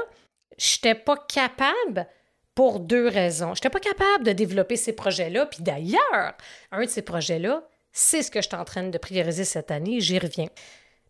je 0.59 0.77
n'étais 0.77 0.95
pas 0.95 1.17
capable 1.17 2.07
pour 2.55 2.81
deux 2.81 3.07
raisons. 3.07 3.55
Je 3.55 3.61
n'étais 3.61 3.71
pas 3.71 3.81
capable 3.81 4.25
de 4.25 4.33
développer 4.33 4.77
ces 4.77 4.93
projets-là. 4.93 5.47
Puis 5.47 5.63
d'ailleurs, 5.63 6.35
un 6.73 6.85
de 6.85 6.89
ces 6.89 7.03
projets-là, 7.03 7.63
c'est 7.93 8.23
ce 8.23 8.31
que 8.31 8.43
je 8.43 8.49
suis 8.49 8.57
en 8.57 8.65
train 8.65 8.83
de 8.83 8.99
prioriser 8.99 9.45
cette 9.45 9.71
année. 9.71 10.01
J'y 10.01 10.19
reviens. 10.19 10.49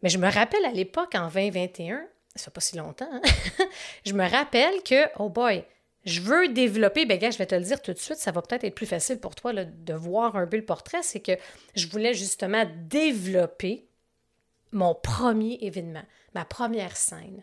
Mais 0.02 0.10
je 0.10 0.18
me 0.18 0.30
rappelle 0.30 0.64
à 0.64 0.72
l'époque, 0.72 1.14
en 1.14 1.28
2021, 1.28 2.06
ça 2.34 2.50
pas 2.50 2.60
si 2.60 2.76
longtemps, 2.76 3.10
hein, 3.10 3.22
je 4.06 4.12
me 4.12 4.28
rappelle 4.28 4.82
que, 4.82 5.06
oh 5.18 5.28
boy, 5.28 5.64
je 6.04 6.20
veux 6.20 6.48
développer, 6.48 7.06
ben 7.06 7.18
gars, 7.18 7.30
je 7.30 7.38
vais 7.38 7.46
te 7.46 7.54
le 7.54 7.62
dire 7.62 7.82
tout 7.82 7.92
de 7.92 7.98
suite, 7.98 8.18
ça 8.18 8.32
va 8.32 8.42
peut-être 8.42 8.64
être 8.64 8.74
plus 8.74 8.86
facile 8.86 9.18
pour 9.18 9.34
toi 9.34 9.52
de 9.52 9.94
voir 9.94 10.36
un 10.36 10.46
peu 10.46 10.56
le 10.56 10.64
portrait, 10.64 11.02
c'est 11.02 11.20
que 11.20 11.32
je 11.74 11.86
voulais 11.88 12.14
justement 12.14 12.64
développer 12.88 13.86
mon 14.72 14.94
premier 14.94 15.58
événement, 15.60 16.04
ma 16.34 16.44
première 16.44 16.96
scène 16.96 17.42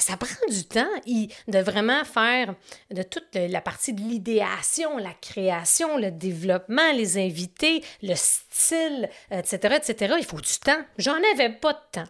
ça 0.00 0.16
prend 0.16 0.46
du 0.48 0.64
temps 0.64 0.88
de 1.06 1.58
vraiment 1.58 2.04
faire 2.04 2.54
de 2.90 3.02
toute 3.02 3.34
la 3.34 3.60
partie 3.60 3.92
de 3.92 4.00
l'idéation, 4.00 4.96
la 4.96 5.14
création, 5.14 5.98
le 5.98 6.10
développement, 6.10 6.92
les 6.92 7.18
invités, 7.18 7.84
le 8.02 8.14
style, 8.14 9.08
etc., 9.30 9.76
etc. 9.76 10.14
Il 10.18 10.24
faut 10.24 10.40
du 10.40 10.58
temps. 10.58 10.80
J'en 10.98 11.18
avais 11.34 11.50
pas 11.50 11.72
de 11.72 12.00
temps. 12.00 12.08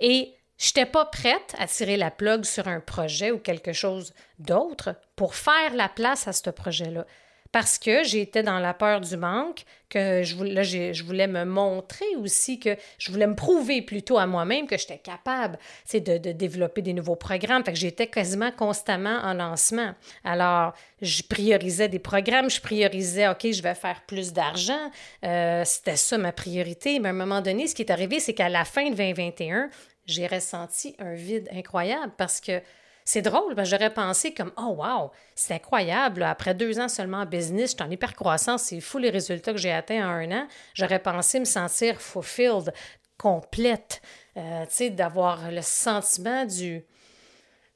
Et 0.00 0.34
je 0.60 0.68
n'étais 0.68 0.86
pas 0.86 1.06
prête 1.06 1.54
à 1.58 1.66
tirer 1.66 1.96
la 1.96 2.10
plug 2.10 2.44
sur 2.44 2.68
un 2.68 2.80
projet 2.80 3.30
ou 3.30 3.38
quelque 3.38 3.72
chose 3.72 4.12
d'autre 4.38 4.94
pour 5.16 5.34
faire 5.34 5.74
la 5.74 5.88
place 5.88 6.28
à 6.28 6.32
ce 6.32 6.50
projet-là 6.50 7.06
parce 7.52 7.78
que 7.78 8.04
j'étais 8.04 8.42
dans 8.42 8.60
la 8.60 8.74
peur 8.74 9.00
du 9.00 9.16
manque, 9.16 9.64
que 9.88 10.22
je 10.22 10.36
voulais, 10.36 11.26
me 11.26 11.44
montrer 11.44 12.06
aussi, 12.16 12.60
que 12.60 12.76
je 12.98 13.10
voulais 13.10 13.26
me 13.26 13.34
prouver 13.34 13.82
plutôt 13.82 14.18
à 14.18 14.26
moi-même 14.26 14.68
que 14.68 14.78
j'étais 14.78 14.98
capable 14.98 15.58
de, 15.92 16.18
de 16.18 16.30
développer 16.30 16.80
des 16.80 16.92
nouveaux 16.92 17.16
programmes. 17.16 17.64
Fait 17.64 17.72
que 17.72 17.78
j'étais 17.78 18.06
quasiment 18.06 18.52
constamment 18.52 19.18
en 19.24 19.34
lancement. 19.34 19.94
Alors, 20.22 20.74
je 21.02 21.22
priorisais 21.24 21.88
des 21.88 21.98
programmes, 21.98 22.48
je 22.48 22.60
priorisais, 22.60 23.28
OK, 23.28 23.50
je 23.50 23.62
vais 23.62 23.74
faire 23.74 24.02
plus 24.06 24.32
d'argent. 24.32 24.90
Euh, 25.24 25.64
c'était 25.64 25.96
ça 25.96 26.18
ma 26.18 26.30
priorité. 26.30 27.00
Mais 27.00 27.08
à 27.08 27.10
un 27.10 27.14
moment 27.14 27.40
donné, 27.40 27.66
ce 27.66 27.74
qui 27.74 27.82
est 27.82 27.90
arrivé, 27.90 28.20
c'est 28.20 28.34
qu'à 28.34 28.48
la 28.48 28.64
fin 28.64 28.90
de 28.90 28.94
2021, 28.94 29.70
j'ai 30.10 30.26
ressenti 30.26 30.94
un 30.98 31.14
vide 31.14 31.48
incroyable 31.52 32.12
parce 32.16 32.40
que 32.40 32.60
c'est 33.04 33.22
drôle, 33.22 33.54
j'aurais 33.64 33.92
pensé 33.92 34.32
comme 34.32 34.52
Oh 34.56 34.76
wow, 34.78 35.10
c'est 35.34 35.54
incroyable, 35.54 36.22
après 36.22 36.54
deux 36.54 36.78
ans 36.78 36.88
seulement 36.88 37.18
en 37.18 37.26
business, 37.26 37.72
je 37.72 37.76
suis 37.76 37.84
en 37.84 37.90
hyper 37.90 38.14
croissance, 38.14 38.62
c'est 38.64 38.80
fou 38.80 38.98
les 38.98 39.10
résultats 39.10 39.52
que 39.52 39.58
j'ai 39.58 39.72
atteints 39.72 40.06
en 40.06 40.10
un 40.10 40.30
an. 40.30 40.46
J'aurais 40.74 41.00
pensé 41.00 41.40
me 41.40 41.44
sentir 41.44 42.00
fulfilled, 42.00 42.72
complète, 43.18 44.00
euh, 44.36 44.64
tu 44.66 44.74
sais, 44.74 44.90
d'avoir 44.90 45.50
le 45.50 45.62
sentiment 45.62 46.44
du. 46.44 46.84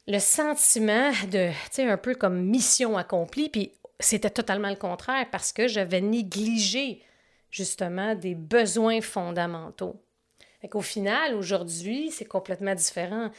Le 0.06 0.18
sentiment 0.18 1.10
de, 1.30 1.48
tu 1.48 1.56
sais, 1.70 1.88
un 1.88 1.96
peu 1.96 2.14
comme 2.14 2.42
mission 2.44 2.98
accomplie, 2.98 3.48
puis 3.48 3.72
c'était 3.98 4.30
totalement 4.30 4.68
le 4.68 4.76
contraire 4.76 5.26
parce 5.32 5.52
que 5.52 5.66
j'avais 5.66 6.02
négligé 6.02 7.02
justement 7.50 8.14
des 8.14 8.34
besoins 8.34 9.00
fondamentaux. 9.00 10.04
Au 10.72 10.80
final, 10.80 11.34
aujourd'hui, 11.34 12.10
c'est 12.10 12.24
complètement 12.24 12.74
différent 12.74 13.30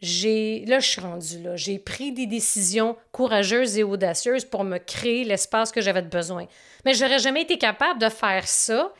j'ai 0.00 0.64
là 0.66 0.78
je 0.78 0.88
suis 0.88 1.00
rendue 1.00 1.42
là, 1.42 1.56
j'ai 1.56 1.78
pris 1.78 2.12
des 2.12 2.26
décisions 2.26 2.96
courageuses 3.12 3.78
et 3.78 3.82
audacieuses 3.82 4.44
pour 4.44 4.64
me 4.64 4.78
créer 4.78 5.24
l'espace 5.24 5.72
que 5.72 5.80
j'avais 5.80 6.02
besoin. 6.02 6.46
Mais 6.84 6.94
j'aurais 6.94 7.18
jamais 7.18 7.42
été 7.42 7.58
capable 7.58 8.00
de 8.00 8.08
faire 8.08 8.46
ça 8.46 8.92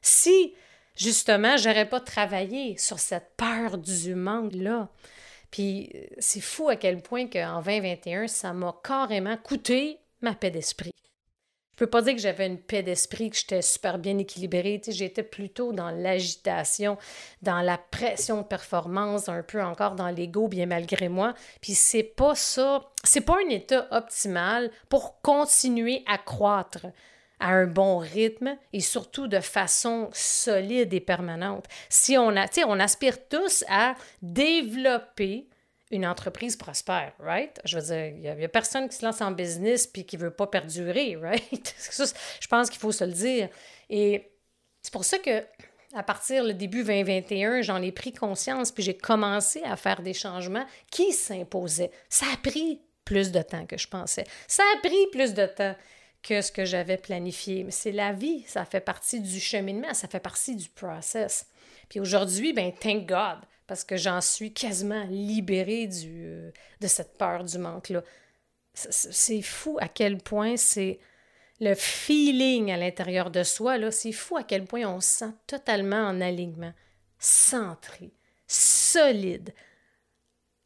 si 0.00 0.54
justement 0.96 1.56
j'aurais 1.56 1.88
pas 1.88 2.00
travaillé 2.00 2.76
sur 2.78 2.98
cette 2.98 3.32
peur 3.36 3.78
du 3.78 4.14
manque 4.14 4.54
là. 4.54 4.88
Puis 5.50 5.90
c'est 6.18 6.40
fou 6.40 6.68
à 6.68 6.76
quel 6.76 7.02
point 7.02 7.26
qu'en 7.26 7.60
2021 7.60 8.28
ça 8.28 8.52
m'a 8.52 8.74
carrément 8.84 9.36
coûté 9.36 9.98
ma 10.20 10.34
paix 10.34 10.50
d'esprit. 10.50 10.94
Je 11.74 11.80
peux 11.80 11.90
pas 11.90 12.02
dire 12.02 12.14
que 12.14 12.20
j'avais 12.20 12.46
une 12.46 12.58
paix 12.58 12.84
d'esprit, 12.84 13.30
que 13.30 13.36
j'étais 13.36 13.60
super 13.60 13.98
bien 13.98 14.16
équilibrée. 14.18 14.80
J'étais 14.86 15.24
plutôt 15.24 15.72
dans 15.72 15.90
l'agitation, 15.90 16.96
dans 17.42 17.60
la 17.62 17.78
pression 17.78 18.38
de 18.38 18.46
performance, 18.46 19.28
un 19.28 19.42
peu 19.42 19.60
encore 19.60 19.96
dans 19.96 20.08
l'ego, 20.08 20.46
bien 20.46 20.66
malgré 20.66 21.08
moi. 21.08 21.34
Puis 21.60 21.74
c'est 21.74 22.04
pas 22.04 22.36
ça, 22.36 22.82
c'est 23.02 23.22
pas 23.22 23.38
un 23.44 23.50
état 23.50 23.88
optimal 23.90 24.70
pour 24.88 25.20
continuer 25.20 26.04
à 26.06 26.16
croître 26.16 26.86
à 27.40 27.48
un 27.48 27.66
bon 27.66 27.98
rythme 27.98 28.56
et 28.72 28.80
surtout 28.80 29.26
de 29.26 29.40
façon 29.40 30.08
solide 30.12 30.94
et 30.94 31.00
permanente. 31.00 31.66
Si 31.88 32.16
on 32.16 32.36
a, 32.36 32.46
on 32.68 32.78
aspire 32.78 33.28
tous 33.28 33.64
à 33.68 33.96
développer 34.22 35.48
une 35.90 36.06
entreprise 36.06 36.56
prospère, 36.56 37.12
right? 37.18 37.60
Je 37.64 37.78
veux 37.78 37.84
dire, 37.84 38.06
il 38.06 38.36
n'y 38.36 38.44
a, 38.44 38.48
personne 38.48 38.88
qui 38.88 38.96
se 38.96 39.04
lance 39.04 39.20
en 39.20 39.30
business 39.30 39.86
puis 39.86 40.04
qui 40.04 40.16
ne 40.16 40.22
veut 40.22 40.30
pas 40.30 40.46
perdurer, 40.46 41.16
right? 41.20 41.74
je 42.40 42.46
pense 42.48 42.70
qu'il 42.70 42.80
faut 42.80 42.92
se 42.92 43.04
le 43.04 43.12
dire. 43.12 43.48
Et 43.90 44.30
c'est 44.82 44.92
pour 44.92 45.04
ça 45.04 45.18
que 45.18 45.44
à 45.94 46.02
partir 46.02 46.44
du 46.44 46.54
début 46.54 46.82
2021, 46.82 47.62
j'en 47.62 47.80
ai 47.80 47.92
pris 47.92 48.12
conscience 48.12 48.72
puis 48.72 48.82
j'ai 48.82 48.96
commencé 48.96 49.62
à 49.62 49.76
faire 49.76 50.02
des 50.02 50.14
changements 50.14 50.66
qui 50.90 51.12
s'imposaient. 51.12 51.92
Ça 52.08 52.26
a 52.32 52.36
pris 52.36 52.80
plus 53.04 53.30
de 53.30 53.42
temps 53.42 53.66
que 53.66 53.78
je 53.78 53.86
pensais. 53.86 54.24
Ça 54.48 54.64
a 54.74 54.80
pris 54.80 55.06
plus 55.12 55.34
de 55.34 55.46
temps 55.46 55.76
que 56.22 56.40
ce 56.40 56.50
que 56.50 56.64
j'avais 56.64 56.96
planifié. 56.96 57.62
Mais 57.62 57.70
c'est 57.70 57.92
la 57.92 58.12
vie, 58.12 58.42
ça 58.46 58.64
fait 58.64 58.80
partie 58.80 59.20
du 59.20 59.38
cheminement, 59.38 59.94
ça 59.94 60.08
fait 60.08 60.20
partie 60.20 60.56
du 60.56 60.68
process. 60.68 61.46
Puis 61.88 62.00
aujourd'hui, 62.00 62.52
ben 62.52 62.72
thank 62.72 63.06
God, 63.06 63.38
parce 63.66 63.84
que 63.84 63.96
j'en 63.96 64.20
suis 64.20 64.52
quasiment 64.52 65.04
libérée 65.04 65.88
euh, 66.04 66.50
de 66.80 66.86
cette 66.86 67.16
peur 67.16 67.44
du 67.44 67.58
manque-là. 67.58 68.02
C'est 68.74 69.42
fou 69.42 69.78
à 69.80 69.88
quel 69.88 70.18
point 70.18 70.56
c'est 70.56 70.98
le 71.60 71.74
feeling 71.74 72.72
à 72.72 72.76
l'intérieur 72.76 73.30
de 73.30 73.44
soi, 73.44 73.78
là, 73.78 73.92
c'est 73.92 74.12
fou 74.12 74.36
à 74.36 74.42
quel 74.42 74.64
point 74.64 74.84
on 74.84 75.00
se 75.00 75.18
sent 75.18 75.32
totalement 75.46 76.08
en 76.08 76.20
alignement, 76.20 76.72
centré, 77.18 78.10
solide, 78.48 79.54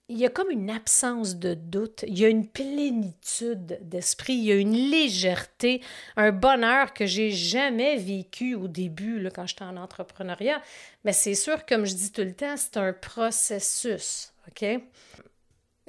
il 0.08 0.16
y 0.16 0.24
a 0.24 0.30
comme 0.30 0.50
une 0.50 0.70
absence 0.70 1.36
de 1.36 1.54
doute, 1.54 2.04
il 2.06 2.18
y 2.18 2.24
a 2.24 2.28
une 2.28 2.46
plénitude 2.46 3.78
d'esprit, 3.82 4.34
il 4.34 4.44
y 4.44 4.52
a 4.52 4.56
une 4.56 4.72
légèreté, 4.72 5.82
un 6.16 6.32
bonheur 6.32 6.94
que 6.94 7.04
j'ai 7.04 7.30
jamais 7.30 7.96
vécu 7.96 8.54
au 8.54 8.68
début 8.68 9.20
là, 9.20 9.30
quand 9.30 9.46
j'étais 9.46 9.64
en 9.64 9.76
entrepreneuriat. 9.76 10.62
Mais 11.04 11.12
c'est 11.12 11.34
sûr, 11.34 11.66
comme 11.66 11.84
je 11.84 11.94
dis 11.94 12.10
tout 12.10 12.22
le 12.22 12.32
temps, 12.32 12.56
c'est 12.56 12.78
un 12.78 12.94
processus. 12.94 14.32
OK? 14.48 14.80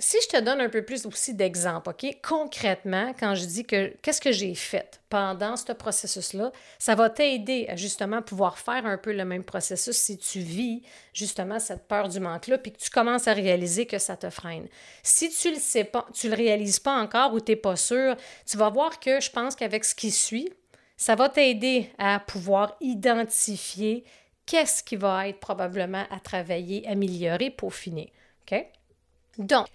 Si 0.02 0.18
je 0.24 0.38
te 0.38 0.42
donne 0.42 0.62
un 0.62 0.70
peu 0.70 0.82
plus 0.82 1.06
aussi 1.06 1.34
d'exemples, 1.34 1.90
OK? 1.90 2.18
Concrètement, 2.24 3.14
quand 3.20 3.36
je 3.36 3.44
dis 3.44 3.66
que 3.66 3.94
qu'est-ce 4.02 4.22
que 4.22 4.32
j'ai 4.32 4.56
fait 4.56 5.02
pendant 5.10 5.58
ce 5.58 5.74
processus-là, 5.74 6.54
ça 6.78 6.96
va 6.96 7.10
t'aider 7.10 7.68
à 7.68 7.76
justement 7.76 8.22
pouvoir 8.22 8.58
faire 8.58 8.86
un 8.86 8.98
peu 8.98 9.12
le 9.12 9.26
même 9.26 9.44
processus 9.44 9.98
si 9.98 10.18
tu 10.18 10.40
vis 10.40 10.84
justement 11.14 11.60
cette 11.60 11.86
peur 11.86 12.08
du 12.08 12.22
manque-là 12.22 12.58
puis 12.58 12.72
que 12.72 12.78
tu 12.78 12.90
commences 12.90 13.28
à 13.28 13.34
réaliser 13.34 13.86
que 13.86 13.98
ça 13.98 14.16
te 14.16 14.30
freine. 14.30 14.70
Si 15.04 15.30
tu 15.30 15.52
le 15.52 15.60
sais 15.60 15.84
pas, 15.84 16.08
tu 16.14 16.30
le 16.30 16.36
réalises 16.36 16.80
pas 16.80 16.98
encore 16.98 17.34
ou 17.34 17.42
tu 17.42 17.52
n'es 17.52 17.58
pas 17.58 17.76
sûr, 17.76 18.16
tu 18.46 18.56
vas 18.56 18.70
voir 18.70 19.02
que 19.02 19.20
je 19.20 19.30
pense 19.30 19.54
qu'avec 19.54 19.84
ce 19.84 19.96
qui 19.96 20.12
suit, 20.12 20.50
ça 20.96 21.16
va 21.16 21.28
t'aider 21.28 21.92
à 21.98 22.22
pouvoir 22.22 22.78
identifier 22.80 24.06
qu'est-ce 24.46 24.82
qui 24.82 24.96
va 24.96 25.28
être 25.28 25.40
probablement 25.42 26.06
à 26.10 26.22
travailler, 26.22 26.88
améliorer, 26.88 27.50
peaufiner. 27.50 28.14
OK? 28.50 28.66
Donc, 29.38 29.68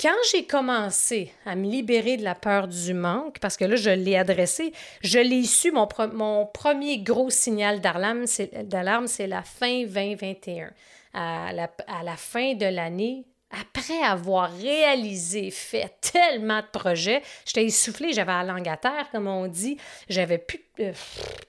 quand 0.00 0.14
j'ai 0.30 0.44
commencé 0.44 1.32
à 1.46 1.54
me 1.54 1.68
libérer 1.68 2.16
de 2.16 2.24
la 2.24 2.34
peur 2.34 2.68
du 2.68 2.94
manque, 2.94 3.38
parce 3.38 3.56
que 3.56 3.64
là, 3.64 3.76
je 3.76 3.90
l'ai 3.90 4.16
adressé, 4.16 4.72
je 5.02 5.18
l'ai 5.18 5.44
su, 5.44 5.72
mon, 5.72 6.46
premier 6.46 6.98
gros 6.98 7.30
signal 7.30 7.80
d'alarme, 7.80 8.26
c'est 8.26 9.26
la 9.26 9.42
fin 9.42 9.84
2021. 9.84 10.72
À 11.16 11.52
la, 11.52 11.70
à 11.86 12.02
la 12.02 12.16
fin 12.16 12.54
de 12.54 12.66
l'année, 12.66 13.24
après 13.60 14.02
avoir 14.02 14.52
réalisé, 14.52 15.50
fait 15.50 15.96
tellement 16.00 16.60
de 16.60 16.66
projets, 16.66 17.22
j'étais 17.46 17.64
essoufflée, 17.64 18.12
j'avais 18.12 18.32
la 18.32 18.44
langue 18.44 18.68
à 18.68 18.76
terre, 18.76 19.08
comme 19.12 19.28
on 19.28 19.46
dit, 19.46 19.76
j'avais 20.08 20.38
plus, 20.38 20.60
euh, 20.80 20.92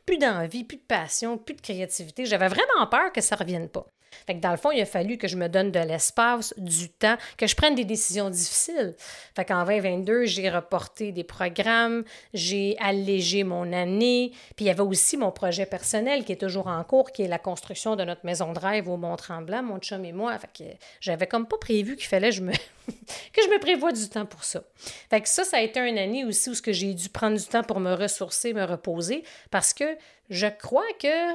plus 0.06 0.18
d'envie, 0.18 0.64
plus 0.64 0.78
de 0.78 0.84
passion, 0.84 1.38
plus 1.38 1.56
de 1.56 1.62
créativité, 1.62 2.26
j'avais 2.26 2.48
vraiment 2.48 2.88
peur 2.90 3.12
que 3.12 3.22
ça 3.22 3.36
ne 3.36 3.40
revienne 3.40 3.70
pas. 3.70 3.86
Fait 4.28 4.36
que 4.36 4.40
dans 4.40 4.52
le 4.52 4.58
fond, 4.58 4.72
il 4.72 4.82
a 4.82 4.86
fallu 4.86 5.18
que 5.18 5.28
je 5.28 5.38
me 5.38 5.48
donne 5.48 5.72
de 5.72 5.80
l'espace, 5.80 6.54
du 6.58 6.90
temps, 6.90 7.18
que 7.38 7.48
je 7.48 7.56
prenne 7.56 7.76
des 7.76 7.86
décisions 7.86 8.30
difficiles. 8.30 8.96
Fait 9.36 9.46
qu'en 9.46 9.66
2022, 9.66 10.26
j'ai 10.26 10.50
reporté 10.50 11.12
des 11.12 11.24
programmes, 11.24 12.04
j'ai 12.34 12.78
allégé 12.80 13.44
mon 13.44 13.72
année, 13.74 14.32
puis 14.56 14.66
il 14.66 14.68
y 14.68 14.72
avait 14.72 14.82
aussi 14.82 15.18
mon 15.18 15.32
projet 15.32 15.66
personnel 15.66 16.24
qui 16.24 16.32
est 16.32 16.42
toujours 16.42 16.68
en 16.68 16.84
cours, 16.84 17.12
qui 17.12 17.24
est 17.24 17.28
la 17.28 17.40
construction 17.40 17.96
de 17.96 18.04
notre 18.04 18.26
maison 18.26 18.54
de 18.54 18.60
rêve 18.60 18.90
au 18.90 18.98
Mont-Tremblant, 18.98 19.64
mon 19.64 19.80
chum 19.80 20.04
et 20.06 20.14
moi. 20.14 20.38
Fait 20.38 20.50
que 20.66 20.70
j'avais 21.00 21.28
comme 21.28 21.48
pas 21.48 21.58
prévu 21.58 21.96
qu'il 21.96 22.08
fallait 22.08 22.30
que 22.30 22.36
je 22.36 22.42
me 22.42 22.52
que 23.34 23.42
je 23.42 23.50
me 23.50 23.60
prévoie 23.60 23.92
du 23.92 24.08
temps 24.10 24.26
pour 24.26 24.44
ça. 24.44 24.62
Fait 25.10 25.22
que 25.22 25.30
ça, 25.30 25.44
ça 25.44 25.58
a 25.58 25.62
été 25.62 25.80
une 25.80 25.98
année 25.98 26.26
aussi 26.26 26.50
où 26.50 26.54
j'ai 26.68 26.94
dû 26.94 27.10
prendre 27.10 27.38
du 27.38 27.46
temps 27.46 27.64
pour 27.64 27.80
me 27.80 27.94
ressourcer, 27.94 28.54
me 28.54 28.64
reposer, 28.64 29.24
parce 29.52 29.74
que 29.74 29.98
je 30.30 30.48
crois 30.48 30.88
que 31.00 31.34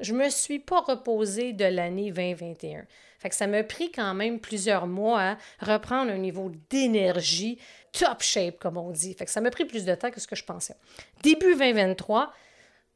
je 0.00 0.14
me 0.14 0.28
suis 0.28 0.58
pas 0.58 0.80
reposée 0.80 1.52
de 1.52 1.64
l'année 1.64 2.10
2021. 2.10 2.84
Fait 3.18 3.32
ça 3.32 3.46
m'a 3.46 3.62
pris 3.62 3.92
quand 3.92 4.14
même 4.14 4.40
plusieurs 4.40 4.86
mois 4.86 5.20
à 5.20 5.36
reprendre 5.60 6.10
un 6.10 6.18
niveau 6.18 6.50
d'énergie 6.70 7.58
top 7.92 8.22
shape, 8.22 8.58
comme 8.58 8.76
on 8.76 8.90
dit. 8.90 9.14
Fait 9.14 9.24
que 9.24 9.30
ça 9.30 9.40
m'a 9.40 9.50
pris 9.50 9.64
plus 9.64 9.84
de 9.84 9.94
temps 9.94 10.10
que 10.10 10.20
ce 10.20 10.26
que 10.26 10.36
je 10.36 10.44
pensais. 10.44 10.74
Début 11.22 11.54
2023, 11.54 12.32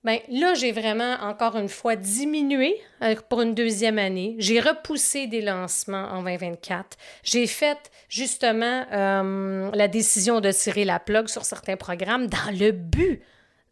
Bien, 0.05 0.21
là, 0.29 0.55
j'ai 0.55 0.71
vraiment, 0.71 1.15
encore 1.21 1.57
une 1.57 1.69
fois, 1.69 1.97
diminué 1.97 2.77
euh, 3.03 3.17
pour 3.29 3.43
une 3.43 3.55
deuxième 3.55 3.99
année. 3.99 4.37
J'ai 4.39 4.61
repoussé 4.61 5.27
des 5.27 5.41
lancements 5.41 6.05
en 6.13 6.23
2024. 6.23 6.97
J'ai 7.25 7.49
fait, 7.49 7.91
justement, 8.09 8.85
euh, 8.93 9.69
la 9.75 9.89
décision 9.89 10.41
de 10.41 10.53
tirer 10.53 10.85
la 10.85 11.01
plug 11.01 11.27
sur 11.27 11.45
certains 11.45 11.77
programmes 11.77 12.29
dans 12.29 12.57
le 12.57 12.71
but 12.71 13.21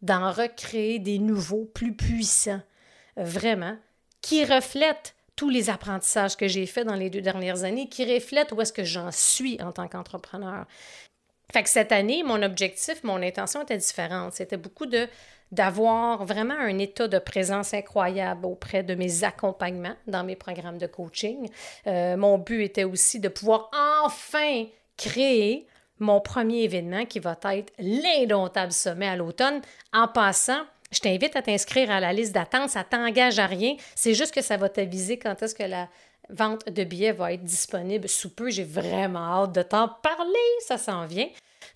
d'en 0.01 0.29
recréer 0.29 0.99
des 0.99 1.19
nouveaux 1.19 1.69
plus 1.73 1.93
puissants 1.93 2.61
vraiment, 3.17 3.77
qui 4.21 4.45
reflète 4.45 5.15
tous 5.35 5.49
les 5.49 5.69
apprentissages 5.69 6.37
que 6.37 6.47
j'ai 6.47 6.65
faits 6.65 6.87
dans 6.87 6.95
les 6.95 7.09
deux 7.09 7.21
dernières 7.21 7.63
années, 7.63 7.87
qui 7.87 8.11
reflète 8.11 8.51
où 8.51 8.61
est-ce 8.61 8.73
que 8.73 8.83
j'en 8.83 9.11
suis 9.11 9.61
en 9.61 9.71
tant 9.71 9.87
qu'entrepreneur. 9.87 10.65
Fait 11.51 11.63
que 11.63 11.69
cette 11.69 11.91
année, 11.91 12.23
mon 12.23 12.41
objectif, 12.41 13.03
mon 13.03 13.21
intention 13.21 13.61
était 13.61 13.77
différente. 13.77 14.33
C'était 14.33 14.57
beaucoup 14.57 14.85
de 14.85 15.07
d'avoir 15.51 16.25
vraiment 16.25 16.55
un 16.55 16.79
état 16.79 17.07
de 17.07 17.19
présence 17.19 17.73
incroyable 17.73 18.47
auprès 18.47 18.81
de 18.81 18.95
mes 18.95 19.23
accompagnements 19.23 19.95
dans 20.07 20.23
mes 20.23 20.35
programmes 20.35 20.79
de 20.79 20.87
coaching. 20.87 21.49
Euh, 21.85 22.17
mon 22.17 22.39
but 22.39 22.63
était 22.63 22.83
aussi 22.83 23.19
de 23.19 23.29
pouvoir 23.29 23.69
enfin 24.03 24.65
créer 24.97 25.67
mon 25.99 26.19
premier 26.19 26.63
événement 26.63 27.05
qui 27.05 27.19
va 27.19 27.37
être 27.51 27.71
l'indomptable 27.77 28.71
sommet 28.71 29.07
à 29.07 29.15
l'automne. 29.15 29.61
En 29.93 30.07
passant, 30.07 30.63
je 30.95 31.01
t'invite 31.01 31.35
à 31.35 31.41
t'inscrire 31.41 31.91
à 31.91 31.99
la 31.99 32.13
liste 32.13 32.33
d'attente. 32.33 32.69
Ça 32.69 32.83
t'engage 32.83 33.39
à 33.39 33.45
rien. 33.45 33.75
C'est 33.95 34.13
juste 34.13 34.33
que 34.33 34.41
ça 34.41 34.57
va 34.57 34.69
t'aviser 34.69 35.17
quand 35.17 35.41
est-ce 35.41 35.55
que 35.55 35.63
la 35.63 35.89
vente 36.29 36.67
de 36.69 36.83
billets 36.83 37.11
va 37.11 37.33
être 37.33 37.43
disponible 37.43 38.07
sous 38.07 38.33
peu. 38.33 38.49
J'ai 38.49 38.63
vraiment 38.63 39.43
hâte 39.43 39.53
de 39.53 39.61
t'en 39.61 39.87
parler. 39.87 40.49
Ça 40.65 40.77
s'en 40.77 41.05
vient. 41.05 41.27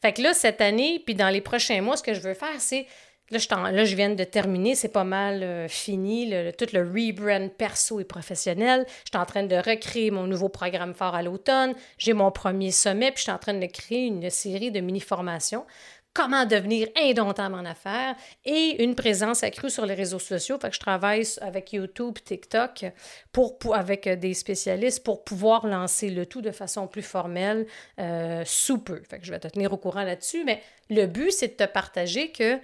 Fait 0.02 0.14
que 0.14 0.22
là, 0.22 0.34
cette 0.34 0.62
année, 0.62 1.02
puis 1.06 1.16
dans 1.16 1.30
les 1.30 1.42
prochains 1.42 1.82
mois, 1.82 1.98
ce 1.98 2.04
que 2.04 2.14
je 2.14 2.22
veux 2.22 2.34
faire, 2.34 2.60
c'est. 2.60 2.88
Là 3.32 3.38
je, 3.38 3.48
là, 3.48 3.86
je 3.86 3.96
viens 3.96 4.10
de 4.10 4.24
terminer, 4.24 4.74
c'est 4.74 4.88
pas 4.88 5.04
mal 5.04 5.44
euh, 5.44 5.68
fini, 5.68 6.34
tout 6.58 6.66
le 6.74 6.80
rebrand 6.80 7.48
perso 7.56 8.00
et 8.00 8.04
professionnel. 8.04 8.88
Je 9.06 9.12
suis 9.12 9.22
en 9.22 9.26
train 9.28 9.44
de 9.44 9.56
recréer 9.56 10.10
mon 10.10 10.26
nouveau 10.26 10.50
programme 10.50 10.96
fort 10.96 11.14
à 11.14 11.22
l'automne. 11.22 11.76
J'ai 12.00 12.14
mon 12.14 12.32
premier 12.32 12.72
sommet, 12.72 13.12
puis 13.12 13.18
je 13.18 13.24
suis 13.24 13.32
en 13.32 13.38
train 13.38 13.54
de 13.54 13.68
créer 13.68 14.08
une 14.08 14.32
série 14.32 14.72
de 14.72 14.80
mini-formations 14.80 15.64
comment 16.13 16.45
devenir 16.45 16.88
indomptable 16.95 17.56
en 17.56 17.65
affaires 17.65 18.15
et 18.45 18.84
une 18.84 18.95
présence 18.95 19.43
accrue 19.43 19.69
sur 19.69 19.86
les 19.86 19.93
réseaux 19.93 20.19
sociaux. 20.19 20.58
Fait 20.60 20.74
je 20.74 20.80
travaille 20.80 21.24
avec 21.41 21.74
YouTube, 21.74 22.17
TikTok 22.24 22.86
pour, 23.32 23.58
avec 23.74 24.08
des 24.08 24.34
spécialistes 24.34 25.04
pour 25.04 25.24
pouvoir 25.24 25.67
lancer 25.67 26.10
le 26.10 26.26
tout 26.26 26.41
de 26.41 26.52
façon 26.52 26.88
plus 26.88 27.04
formelle 27.04 27.67
euh, 28.00 28.43
sous 28.45 28.80
peu. 28.80 29.02
Fait 29.10 29.19
que 29.19 29.26
je 29.26 29.32
vais 29.32 29.39
te 29.39 29.48
tenir 29.48 29.72
au 29.72 29.78
courant 29.78 30.04
là-dessus, 30.04 30.43
mais 30.43 30.62
le 30.89 31.06
but, 31.06 31.32
c'est 31.32 31.50
de 31.50 31.65
te 31.65 31.72
partager 31.72 32.32
que 32.32 32.60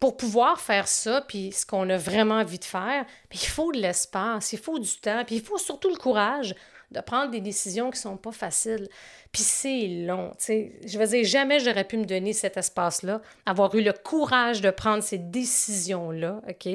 pour 0.00 0.16
pouvoir 0.16 0.60
faire 0.60 0.88
ça, 0.88 1.20
puis 1.22 1.52
ce 1.52 1.64
qu'on 1.64 1.88
a 1.88 1.96
vraiment 1.96 2.36
envie 2.36 2.58
de 2.58 2.64
faire, 2.64 3.04
il 3.32 3.38
faut 3.38 3.72
de 3.72 3.78
l'espace, 3.78 4.52
il 4.52 4.58
faut 4.58 4.78
du 4.78 4.96
temps, 4.96 5.22
puis 5.24 5.36
il 5.36 5.42
faut 5.42 5.58
surtout 5.58 5.90
le 5.90 5.96
courage 5.96 6.54
de 6.92 7.00
prendre 7.00 7.30
des 7.30 7.40
décisions 7.40 7.90
qui 7.90 7.98
sont 7.98 8.16
pas 8.16 8.32
faciles. 8.32 8.88
Puis 9.32 9.42
c'est 9.42 9.86
long, 10.06 10.30
tu 10.38 10.44
sais. 10.44 10.72
Je 10.86 10.98
veux 10.98 11.06
dire, 11.06 11.24
jamais 11.24 11.60
j'aurais 11.60 11.84
pu 11.84 11.96
me 11.96 12.04
donner 12.04 12.32
cet 12.32 12.56
espace-là, 12.56 13.20
avoir 13.46 13.74
eu 13.74 13.82
le 13.82 13.92
courage 13.92 14.60
de 14.60 14.70
prendre 14.70 15.02
ces 15.02 15.18
décisions-là, 15.18 16.40
OK, 16.48 16.68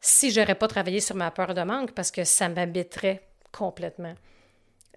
si 0.00 0.30
j'aurais 0.30 0.54
pas 0.54 0.68
travaillé 0.68 1.00
sur 1.00 1.16
ma 1.16 1.30
peur 1.30 1.54
de 1.54 1.62
manque 1.62 1.92
parce 1.92 2.10
que 2.10 2.24
ça 2.24 2.48
m'habiterait 2.48 3.22
complètement. 3.52 4.14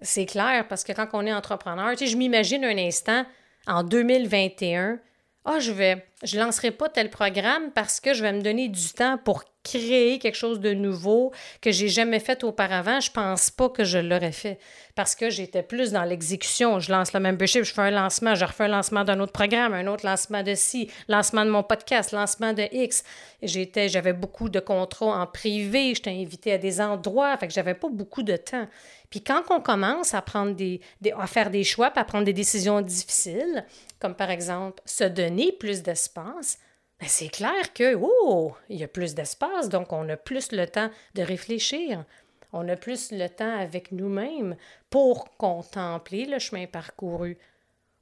C'est 0.00 0.26
clair, 0.26 0.66
parce 0.68 0.84
que 0.84 0.92
quand 0.92 1.08
on 1.12 1.26
est 1.26 1.32
entrepreneur, 1.32 1.94
je 1.96 2.16
m'imagine 2.16 2.64
un 2.64 2.78
instant, 2.78 3.24
en 3.66 3.84
2021, 3.84 4.98
ah, 5.44 5.58
je 5.58 5.72
vais, 5.72 6.06
je 6.22 6.38
lancerai 6.38 6.70
pas 6.70 6.88
tel 6.88 7.10
programme 7.10 7.70
parce 7.74 8.00
que 8.00 8.14
je 8.14 8.22
vais 8.22 8.32
me 8.32 8.42
donner 8.42 8.68
du 8.68 8.88
temps 8.90 9.18
pour 9.18 9.44
créer 9.62 10.18
quelque 10.18 10.34
chose 10.34 10.60
de 10.60 10.72
nouveau 10.72 11.32
que 11.60 11.70
j'ai 11.70 11.88
jamais 11.88 12.18
fait 12.18 12.42
auparavant, 12.44 13.00
je 13.00 13.10
pense 13.10 13.50
pas 13.50 13.68
que 13.68 13.84
je 13.84 13.98
l'aurais 13.98 14.32
fait 14.32 14.58
parce 14.94 15.14
que 15.14 15.30
j'étais 15.30 15.62
plus 15.62 15.92
dans 15.92 16.04
l'exécution. 16.04 16.80
Je 16.80 16.90
lance 16.90 17.12
le 17.12 17.20
membership, 17.20 17.64
je 17.64 17.72
fais 17.72 17.82
un 17.82 17.90
lancement, 17.90 18.34
je 18.34 18.44
refais 18.44 18.64
un 18.64 18.68
lancement 18.68 19.04
d'un 19.04 19.20
autre 19.20 19.32
programme, 19.32 19.72
un 19.72 19.86
autre 19.86 20.04
lancement 20.04 20.42
de 20.42 20.54
ci, 20.54 20.90
lancement 21.08 21.44
de 21.44 21.50
mon 21.50 21.62
podcast, 21.62 22.12
lancement 22.12 22.52
de 22.52 22.64
X. 22.72 23.04
J'étais, 23.42 23.88
j'avais 23.88 24.12
beaucoup 24.12 24.48
de 24.48 24.60
contrats 24.60 25.22
en 25.22 25.26
privé, 25.26 25.94
j'étais 25.94 26.10
invité 26.10 26.52
à 26.52 26.58
des 26.58 26.80
endroits, 26.80 27.36
fait 27.38 27.46
que 27.46 27.54
j'avais 27.54 27.74
pas 27.74 27.88
beaucoup 27.88 28.22
de 28.22 28.36
temps. 28.36 28.66
Puis 29.10 29.22
quand 29.22 29.42
on 29.50 29.60
commence 29.60 30.14
à 30.14 30.22
prendre 30.22 30.54
des, 30.54 30.80
à 31.18 31.26
faire 31.26 31.50
des 31.50 31.64
choix, 31.64 31.90
puis 31.90 32.00
à 32.00 32.04
prendre 32.04 32.24
des 32.24 32.32
décisions 32.32 32.80
difficiles, 32.80 33.64
comme 34.00 34.14
par 34.14 34.30
exemple 34.30 34.82
se 34.86 35.04
donner 35.04 35.52
plus 35.52 35.82
d'espace, 35.82 36.11
ben, 36.14 37.08
c'est 37.08 37.28
clair 37.28 37.72
que, 37.72 37.94
oh, 38.00 38.54
il 38.68 38.78
y 38.78 38.84
a 38.84 38.88
plus 38.88 39.14
d'espace, 39.14 39.68
donc 39.68 39.92
on 39.92 40.08
a 40.08 40.16
plus 40.16 40.52
le 40.52 40.66
temps 40.66 40.90
de 41.14 41.22
réfléchir. 41.22 42.04
On 42.52 42.68
a 42.68 42.76
plus 42.76 43.12
le 43.12 43.28
temps 43.28 43.58
avec 43.58 43.92
nous-mêmes 43.92 44.56
pour 44.90 45.36
contempler 45.36 46.26
le 46.26 46.38
chemin 46.38 46.66
parcouru, 46.66 47.38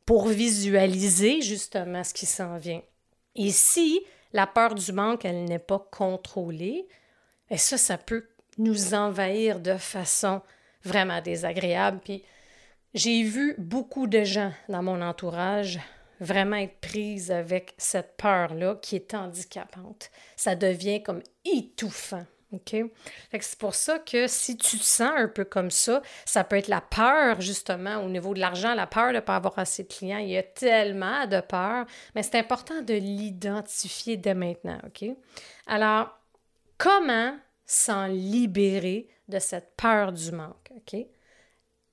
pour 0.04 0.26
visualiser 0.26 1.40
justement 1.40 2.02
ce 2.02 2.12
qui 2.12 2.26
s'en 2.26 2.58
vient. 2.58 2.82
Et 3.36 3.50
si 3.50 4.00
la 4.32 4.46
peur 4.46 4.74
du 4.74 4.92
manque, 4.92 5.24
elle 5.24 5.44
n'est 5.44 5.58
pas 5.58 5.86
contrôlée, 5.90 6.88
et 7.48 7.56
ça, 7.56 7.78
ça 7.78 7.96
peut 7.96 8.28
nous 8.58 8.94
envahir 8.94 9.60
de 9.60 9.76
façon 9.76 10.42
vraiment 10.84 11.20
désagréable. 11.20 12.00
Puis 12.04 12.24
j'ai 12.94 13.22
vu 13.22 13.54
beaucoup 13.58 14.06
de 14.06 14.24
gens 14.24 14.52
dans 14.68 14.82
mon 14.82 15.00
entourage 15.00 15.78
vraiment 16.20 16.56
être 16.56 16.78
prises 16.80 17.30
avec 17.30 17.74
cette 17.78 18.16
peur-là 18.16 18.76
qui 18.76 18.96
est 18.96 19.14
handicapante. 19.14 20.10
Ça 20.36 20.54
devient 20.54 21.02
comme 21.02 21.22
étouffant. 21.44 22.24
OK? 22.52 22.76
C'est 23.40 23.58
pour 23.58 23.74
ça 23.74 23.98
que 23.98 24.26
si 24.26 24.56
tu 24.56 24.78
te 24.78 24.84
sens 24.84 25.12
un 25.16 25.28
peu 25.28 25.44
comme 25.44 25.70
ça, 25.70 26.02
ça 26.24 26.44
peut 26.44 26.56
être 26.56 26.68
la 26.68 26.80
peur, 26.80 27.40
justement, 27.40 27.98
au 27.98 28.08
niveau 28.08 28.34
de 28.34 28.40
l'argent, 28.40 28.74
la 28.74 28.86
peur 28.86 29.08
de 29.08 29.16
ne 29.16 29.20
pas 29.20 29.36
avoir 29.36 29.58
assez 29.58 29.84
de 29.84 29.88
clients. 29.88 30.18
Il 30.18 30.30
y 30.30 30.36
a 30.36 30.42
tellement 30.42 31.26
de 31.26 31.40
peur, 31.40 31.86
mais 32.14 32.22
c'est 32.22 32.38
important 32.38 32.82
de 32.82 32.94
l'identifier 32.94 34.16
dès 34.16 34.34
maintenant. 34.34 34.78
OK? 34.86 35.08
Alors, 35.66 36.18
comment 36.76 37.36
s'en 37.64 38.06
libérer 38.06 39.08
de 39.28 39.38
cette 39.38 39.76
peur 39.76 40.12
du 40.12 40.32
manque? 40.32 40.70
OK? 40.76 41.06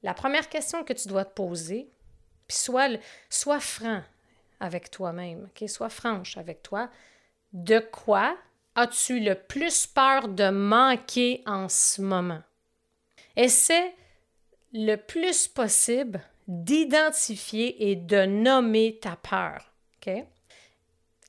La 0.02 0.14
première 0.14 0.50
question 0.50 0.84
que 0.84 0.94
tu 0.94 1.08
dois 1.08 1.26
te 1.26 1.34
poser, 1.34 1.92
puis 2.48 2.58
sois, 2.58 2.88
sois 3.30 3.60
franc 3.60 4.02
avec 4.60 4.92
toi-même, 4.92 5.50
OK? 5.50 5.68
Sois 5.70 5.90
franche 5.90 6.38
avec 6.38 6.64
toi. 6.64 6.90
De 7.54 7.80
quoi 7.80 8.38
as-tu 8.76 9.20
le 9.20 9.36
plus 9.36 9.88
peur 9.88 10.28
de 10.28 10.50
manquer 10.50 11.44
en 11.46 11.70
ce 11.70 12.02
moment? 12.02 12.42
Essaie 13.36 13.94
le 14.74 14.96
plus 14.96 15.48
possible 15.48 16.22
d'identifier 16.48 17.90
et 17.90 17.96
de 17.96 18.26
nommer 18.26 19.00
ta 19.02 19.16
peur. 19.16 19.74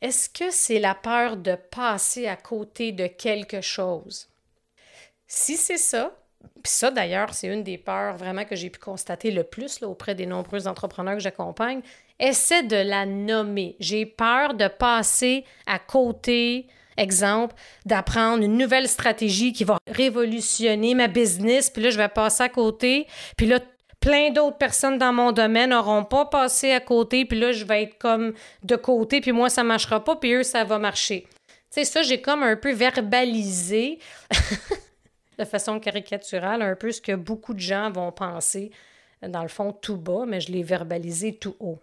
Est-ce 0.00 0.28
que 0.28 0.50
c'est 0.50 0.78
la 0.78 0.94
peur 0.94 1.36
de 1.36 1.56
passer 1.56 2.28
à 2.28 2.36
côté 2.36 2.92
de 2.92 3.08
quelque 3.08 3.60
chose? 3.60 4.28
Si 5.26 5.56
c'est 5.56 5.78
ça, 5.78 6.16
puis 6.62 6.72
ça 6.72 6.90
d'ailleurs, 6.90 7.34
c'est 7.34 7.48
une 7.48 7.64
des 7.64 7.78
peurs 7.78 8.16
vraiment 8.16 8.44
que 8.44 8.54
j'ai 8.54 8.70
pu 8.70 8.78
constater 8.78 9.30
le 9.32 9.42
plus 9.42 9.82
auprès 9.82 10.14
des 10.14 10.26
nombreux 10.26 10.68
entrepreneurs 10.68 11.14
que 11.14 11.22
j'accompagne, 11.22 11.82
essaie 12.18 12.62
de 12.62 12.76
la 12.76 13.06
nommer. 13.06 13.76
J'ai 13.80 14.06
peur 14.06 14.54
de 14.54 14.68
passer 14.68 15.44
à 15.66 15.78
côté 15.78 16.66
exemple, 16.98 17.54
d'apprendre 17.86 18.42
une 18.42 18.58
nouvelle 18.58 18.88
stratégie 18.88 19.52
qui 19.52 19.64
va 19.64 19.78
révolutionner 19.86 20.94
ma 20.94 21.06
business, 21.06 21.70
puis 21.70 21.82
là, 21.82 21.90
je 21.90 21.96
vais 21.96 22.08
passer 22.08 22.42
à 22.42 22.48
côté, 22.48 23.06
puis 23.36 23.46
là, 23.46 23.60
plein 24.00 24.30
d'autres 24.30 24.58
personnes 24.58 24.98
dans 24.98 25.12
mon 25.12 25.32
domaine 25.32 25.70
n'auront 25.70 26.04
pas 26.04 26.26
passé 26.26 26.72
à 26.72 26.80
côté, 26.80 27.24
puis 27.24 27.38
là, 27.38 27.52
je 27.52 27.64
vais 27.64 27.84
être 27.84 27.98
comme 27.98 28.34
de 28.62 28.76
côté, 28.76 29.20
puis 29.20 29.32
moi, 29.32 29.48
ça 29.48 29.62
ne 29.62 29.68
marchera 29.68 30.02
pas, 30.02 30.16
puis 30.16 30.32
eux, 30.34 30.42
ça 30.42 30.64
va 30.64 30.78
marcher. 30.78 31.26
Tu 31.30 31.36
sais, 31.70 31.84
ça, 31.84 32.02
j'ai 32.02 32.20
comme 32.20 32.42
un 32.42 32.56
peu 32.56 32.72
verbalisé 32.72 33.98
de 35.38 35.44
façon 35.44 35.78
caricaturale 35.80 36.62
un 36.62 36.74
peu 36.74 36.90
ce 36.90 37.00
que 37.00 37.12
beaucoup 37.12 37.54
de 37.54 37.60
gens 37.60 37.90
vont 37.90 38.12
penser, 38.12 38.70
dans 39.22 39.42
le 39.42 39.48
fond, 39.48 39.72
tout 39.72 39.96
bas, 39.96 40.24
mais 40.26 40.40
je 40.40 40.52
l'ai 40.52 40.62
verbalisé 40.62 41.34
tout 41.34 41.56
haut. 41.58 41.78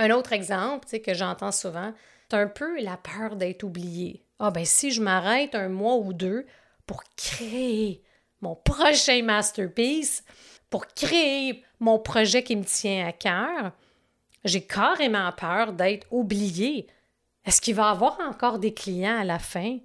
Un 0.00 0.10
autre 0.12 0.32
exemple, 0.32 0.88
que 0.98 1.12
j'entends 1.12 1.52
souvent, 1.52 1.92
c'est 2.30 2.36
un 2.36 2.46
peu 2.46 2.80
la 2.80 2.96
peur 2.96 3.36
d'être 3.36 3.64
oublié. 3.64 4.24
Ah 4.38 4.50
ben 4.50 4.64
si 4.64 4.92
je 4.92 5.02
m'arrête 5.02 5.54
un 5.54 5.68
mois 5.68 5.96
ou 5.96 6.14
deux 6.14 6.46
pour 6.86 7.04
créer 7.16 8.02
mon 8.40 8.56
prochain 8.56 9.22
masterpiece, 9.22 10.24
pour 10.70 10.86
créer 10.86 11.62
mon 11.80 11.98
projet 11.98 12.42
qui 12.42 12.56
me 12.56 12.64
tient 12.64 13.06
à 13.08 13.12
cœur, 13.12 13.72
j'ai 14.42 14.62
carrément 14.62 15.30
peur 15.32 15.74
d'être 15.74 16.06
oublié. 16.10 16.86
Est-ce 17.44 17.60
qu'il 17.60 17.74
va 17.74 17.90
avoir 17.90 18.18
encore 18.20 18.58
des 18.58 18.72
clients 18.72 19.18
à 19.18 19.24
la 19.24 19.38
fin? 19.38 19.80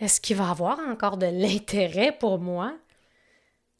Est-ce 0.00 0.20
qu'il 0.20 0.36
va 0.36 0.50
avoir 0.50 0.80
encore 0.80 1.16
de 1.16 1.26
l'intérêt 1.26 2.10
pour 2.10 2.40
moi? 2.40 2.74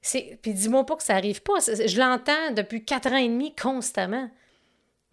Puis 0.03 0.55
dis-moi 0.55 0.87
pas 0.87 0.95
que 0.95 1.03
ça 1.03 1.15
n'arrive 1.15 1.43
pas. 1.43 1.59
Je 1.59 1.99
l'entends 1.99 2.53
depuis 2.53 2.85
quatre 2.85 3.11
ans 3.11 3.17
et 3.17 3.29
demi 3.29 3.57
constamment. 3.57 4.31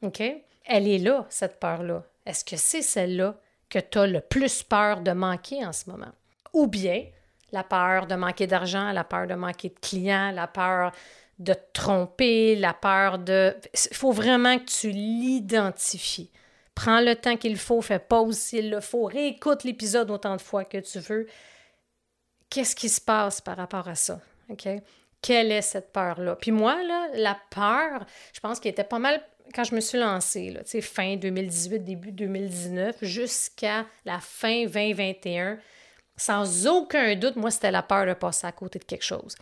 OK? 0.02 0.24
elle 0.66 0.88
est 0.88 1.00
là, 1.00 1.26
cette 1.30 1.60
peur-là. 1.60 2.04
Est-ce 2.26 2.46
que 2.46 2.58
c'est 2.58 2.82
celle-là 2.82 3.36
que 3.70 3.80
tu 3.80 3.98
as 3.98 4.08
le 4.08 4.22
plus 4.22 4.64
peur 4.64 5.02
de 5.02 5.12
manquer 5.12 5.66
en 5.66 5.74
ce 5.74 5.90
moment? 5.90 6.12
Ou 6.54 6.68
bien 6.68 7.06
la 7.52 7.64
peur 7.64 8.08
de 8.08 8.16
manquer 8.16 8.48
d'argent, 8.48 8.92
la 8.92 9.04
peur 9.04 9.28
de 9.28 9.34
manquer 9.34 9.70
de 9.70 9.80
clients, 9.80 10.32
la 10.32 10.48
peur 10.48 10.92
de 11.40 11.54
te 11.54 11.74
tromper, 11.74 12.56
la 12.56 12.74
peur 12.74 13.18
de... 13.20 13.56
Il 13.74 13.96
faut 13.96 14.12
vraiment 14.12 14.58
que 14.60 14.66
tu 14.66 14.90
l'identifies. 14.92 16.32
Prends 16.76 17.02
le 17.02 17.16
temps 17.16 17.36
qu'il 17.36 17.58
faut, 17.58 17.82
fais 17.82 18.00
pause 18.00 18.38
s'il 18.38 18.70
le 18.70 18.80
faut, 18.80 19.06
réécoute 19.06 19.64
l'épisode 19.64 20.12
autant 20.12 20.36
de 20.36 20.42
fois 20.42 20.64
que 20.64 20.78
tu 20.78 21.00
veux. 21.00 21.28
Qu'est-ce 22.50 22.76
qui 22.76 22.90
se 22.90 23.02
passe 23.02 23.42
par 23.42 23.58
rapport 23.58 23.88
à 23.88 23.96
ça? 23.96 24.22
Quelle 25.22 25.52
est 25.52 25.62
cette 25.62 25.92
peur-là? 25.92 26.36
Puis 26.36 26.52
moi, 26.52 26.82
là, 26.84 27.10
la 27.14 27.38
peur, 27.50 28.06
je 28.34 28.40
pense 28.40 28.60
qu'elle 28.60 28.72
était 28.72 28.84
pas 28.84 29.00
mal 29.00 29.22
quand 29.52 29.64
je 29.64 29.76
me 29.76 29.82
suis 29.82 29.98
lancée, 29.98 30.52
là, 30.52 30.62
fin 30.82 31.16
2018, 31.16 31.80
début 31.80 32.12
2019, 32.12 32.98
jusqu'à 33.02 33.86
la 34.06 34.20
fin 34.20 34.66
2021, 34.66 35.58
sans 36.18 36.68
aucun 36.68 37.16
doute, 37.16 37.36
moi, 37.36 37.52
c'était 37.52 37.72
la 37.72 37.84
peur 37.84 38.06
de 38.06 38.14
passer 38.14 38.48
à 38.48 38.52
côté 38.52 38.80
de 38.80 38.84
quelque 38.84 39.06
chose. 39.06 39.36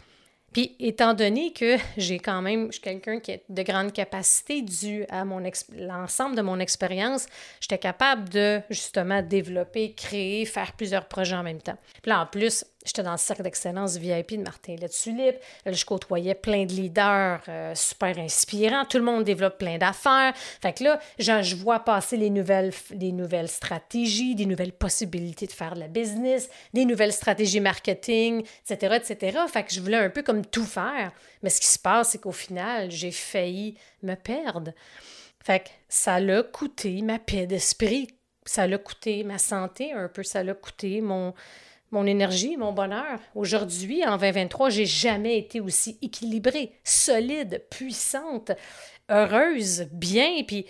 Puis, 0.53 0.75
étant 0.79 1.13
donné 1.13 1.53
que 1.53 1.77
j'ai 1.97 2.19
quand 2.19 2.41
même, 2.41 2.67
je 2.67 2.73
suis 2.73 2.81
quelqu'un 2.81 3.19
qui 3.19 3.33
a 3.33 3.37
de 3.47 3.63
grandes 3.63 3.93
capacités 3.93 4.61
dû 4.61 5.05
à 5.09 5.25
mon 5.25 5.43
l'ensemble 5.75 6.35
de 6.35 6.41
mon 6.41 6.59
expérience, 6.59 7.27
j'étais 7.59 7.77
capable 7.77 8.29
de 8.29 8.61
justement 8.69 9.21
développer, 9.21 9.93
créer, 9.93 10.45
faire 10.45 10.73
plusieurs 10.73 11.07
projets 11.07 11.35
en 11.35 11.43
même 11.43 11.61
temps. 11.61 11.77
Puis 12.01 12.11
en 12.11 12.25
plus, 12.25 12.65
J'étais 12.89 13.03
dans 13.03 13.11
le 13.11 13.17
cercle 13.17 13.43
d'excellence 13.43 13.97
VIP 13.97 14.31
de 14.31 14.41
Martin 14.41 14.75
Tulipe. 14.75 15.35
Je 15.63 15.85
côtoyais 15.85 16.33
plein 16.33 16.65
de 16.65 16.71
leaders 16.71 17.39
euh, 17.47 17.75
super 17.75 18.17
inspirants. 18.17 18.83
Tout 18.85 18.97
le 18.97 19.03
monde 19.03 19.23
développe 19.23 19.59
plein 19.59 19.77
d'affaires. 19.77 20.33
Fait 20.35 20.73
que 20.73 20.83
là, 20.83 20.99
je, 21.19 21.55
vois 21.55 21.81
passer 21.81 22.17
les 22.17 22.31
nouvelles, 22.31 22.73
les 22.89 23.11
nouvelles 23.11 23.47
stratégies, 23.47 24.33
des 24.33 24.47
nouvelles 24.47 24.71
possibilités 24.71 25.45
de 25.45 25.51
faire 25.51 25.75
de 25.75 25.81
la 25.81 25.87
business, 25.87 26.49
des 26.73 26.83
nouvelles 26.83 27.13
stratégies 27.13 27.59
marketing, 27.59 28.43
etc., 28.67 28.95
etc. 28.95 29.37
Fait 29.47 29.63
que 29.63 29.71
je 29.71 29.81
voulais 29.81 29.97
un 29.97 30.09
peu 30.09 30.23
comme 30.23 30.43
tout 30.43 30.65
faire. 30.65 31.11
Mais 31.43 31.51
ce 31.51 31.61
qui 31.61 31.67
se 31.67 31.77
passe, 31.77 32.09
c'est 32.09 32.21
qu'au 32.21 32.31
final, 32.31 32.89
j'ai 32.89 33.11
failli 33.11 33.77
me 34.01 34.15
perdre. 34.15 34.71
Fait 35.43 35.59
que 35.59 35.69
ça 35.89 36.19
l'a 36.19 36.41
coûté 36.41 37.03
ma 37.03 37.19
paix 37.19 37.45
d'esprit. 37.45 38.07
Ça 38.45 38.65
l'a 38.65 38.79
coûté 38.79 39.23
ma 39.23 39.37
santé 39.37 39.93
un 39.93 40.07
peu. 40.07 40.23
Ça 40.23 40.41
l'a 40.43 40.55
coûté 40.55 41.01
mon 41.01 41.35
mon 41.91 42.05
énergie, 42.05 42.57
mon 42.57 42.71
bonheur. 42.71 43.19
Aujourd'hui, 43.35 44.05
en 44.05 44.17
2023, 44.17 44.69
j'ai 44.69 44.85
jamais 44.85 45.37
été 45.37 45.59
aussi 45.59 45.97
équilibrée, 46.01 46.71
solide, 46.83 47.65
puissante, 47.69 48.51
heureuse, 49.09 49.87
bien, 49.91 50.43
puis, 50.47 50.65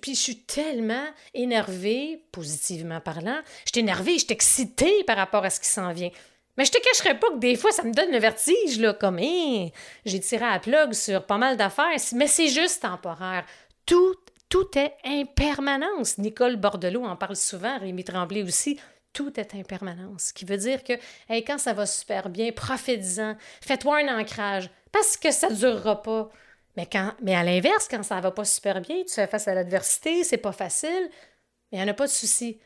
puis 0.00 0.14
je 0.14 0.20
suis 0.20 0.38
tellement 0.38 1.04
énervée, 1.34 2.22
positivement 2.32 3.00
parlant. 3.00 3.40
Je 3.66 3.72
suis 3.72 3.80
énervée, 3.80 4.14
je 4.14 4.24
suis 4.24 4.32
excitée 4.32 5.04
par 5.04 5.16
rapport 5.16 5.44
à 5.44 5.50
ce 5.50 5.60
qui 5.60 5.68
s'en 5.68 5.92
vient. 5.92 6.10
Mais 6.56 6.64
je 6.64 6.72
te 6.72 6.78
cacherai 6.78 7.18
pas 7.18 7.30
que 7.30 7.38
des 7.38 7.54
fois, 7.54 7.70
ça 7.70 7.84
me 7.84 7.92
donne 7.92 8.10
le 8.10 8.18
vertige, 8.18 8.80
là, 8.80 8.92
comme 8.92 9.18
hein, 9.18 9.68
j'ai 10.04 10.18
tiré 10.18 10.44
à 10.44 10.54
la 10.54 10.58
plug 10.58 10.92
sur 10.92 11.24
pas 11.24 11.38
mal 11.38 11.56
d'affaires, 11.56 11.96
mais 12.14 12.26
c'est 12.26 12.48
juste 12.48 12.82
temporaire. 12.82 13.44
Tout, 13.86 14.16
tout 14.48 14.66
est 14.76 14.94
impermanence. 15.04 16.18
Nicole 16.18 16.56
Bordelot 16.56 17.04
en 17.04 17.14
parle 17.14 17.36
souvent, 17.36 17.78
Rémi 17.78 18.02
Tremblay 18.02 18.42
aussi 18.42 18.80
tout 19.12 19.38
est 19.38 19.54
impermanence. 19.54 20.24
Ce 20.24 20.32
qui 20.32 20.44
veut 20.44 20.56
dire 20.56 20.84
que 20.84 20.92
quand 21.46 21.58
ça 21.58 21.72
va 21.72 21.86
super 21.86 22.28
bien, 22.28 22.52
profite-en, 22.52 23.36
fais-toi 23.60 23.98
un 23.98 24.20
ancrage, 24.20 24.70
parce 24.92 25.16
que 25.16 25.30
ça 25.30 25.50
ne 25.50 25.54
durera 25.54 26.02
pas. 26.02 26.30
Mais, 26.76 26.86
quand, 26.86 27.12
mais 27.22 27.34
à 27.34 27.42
l'inverse, 27.42 27.88
quand 27.90 28.02
ça 28.02 28.20
va 28.20 28.30
pas 28.30 28.44
super 28.44 28.80
bien, 28.80 29.02
tu 29.04 29.14
fais 29.14 29.26
face 29.26 29.48
à 29.48 29.54
l'adversité, 29.54 30.22
c'est 30.22 30.36
pas 30.36 30.52
facile, 30.52 31.10
mais 31.70 31.78
il 31.78 31.82
n'y 31.82 31.84
en 31.84 31.88
a 31.88 31.94
pas 31.94 32.06
de 32.06 32.12
souci. 32.12 32.60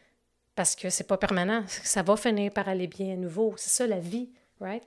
Parce 0.54 0.76
que 0.76 0.90
c'est 0.90 1.06
pas 1.06 1.16
permanent. 1.16 1.64
Ça 1.66 2.02
va 2.02 2.16
finir 2.16 2.52
par 2.52 2.68
aller 2.68 2.86
bien 2.86 3.14
à 3.14 3.16
nouveau. 3.16 3.54
C'est 3.56 3.70
ça 3.70 3.86
la 3.86 4.00
vie, 4.00 4.28
right? 4.60 4.86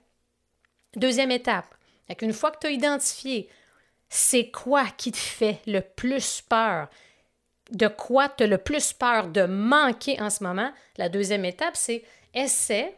Deuxième 0.96 1.32
étape. 1.32 1.74
une 2.22 2.34
fois 2.34 2.52
que 2.52 2.60
tu 2.60 2.68
as 2.68 2.72
identifié 2.72 3.50
c'est 4.10 4.50
quoi 4.50 4.86
qui 4.98 5.12
te 5.12 5.18
fait 5.18 5.60
le 5.66 5.82
plus 5.82 6.42
peur, 6.42 6.90
de 7.72 7.88
quoi 7.88 8.30
tu 8.30 8.44
as 8.44 8.48
le 8.48 8.58
plus 8.58 8.94
peur 8.94 9.28
de 9.28 9.44
manquer 9.44 10.22
en 10.22 10.30
ce 10.30 10.44
moment, 10.44 10.72
la 10.98 11.10
deuxième 11.10 11.46
étape, 11.46 11.76
c'est 11.76 12.04
essaie 12.34 12.96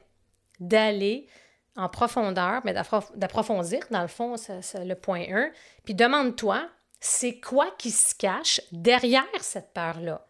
d'aller 0.60 1.28
en 1.76 1.90
profondeur, 1.90 2.62
mais 2.66 2.74
d'approfondir, 2.74 3.82
dans 3.92 4.02
le 4.02 4.08
fond, 4.08 4.36
c'est 4.36 4.84
le 4.84 4.96
point 4.96 5.26
1, 5.30 5.52
puis 5.86 5.94
demande-toi, 5.94 6.68
c'est 7.00 7.40
quoi 7.40 7.70
qui 7.78 7.92
se 7.92 8.16
cache 8.16 8.60
derrière 8.72 9.24
cette 9.42 9.74
peur-là? 9.74 10.26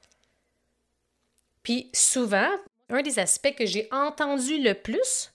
Puis 1.64 1.90
souvent, 1.94 2.50
un 2.90 3.02
des 3.02 3.20
aspects 3.20 3.56
que 3.56 3.66
j'ai 3.66 3.88
entendu 3.92 4.62
le 4.62 4.74
plus 4.74 5.32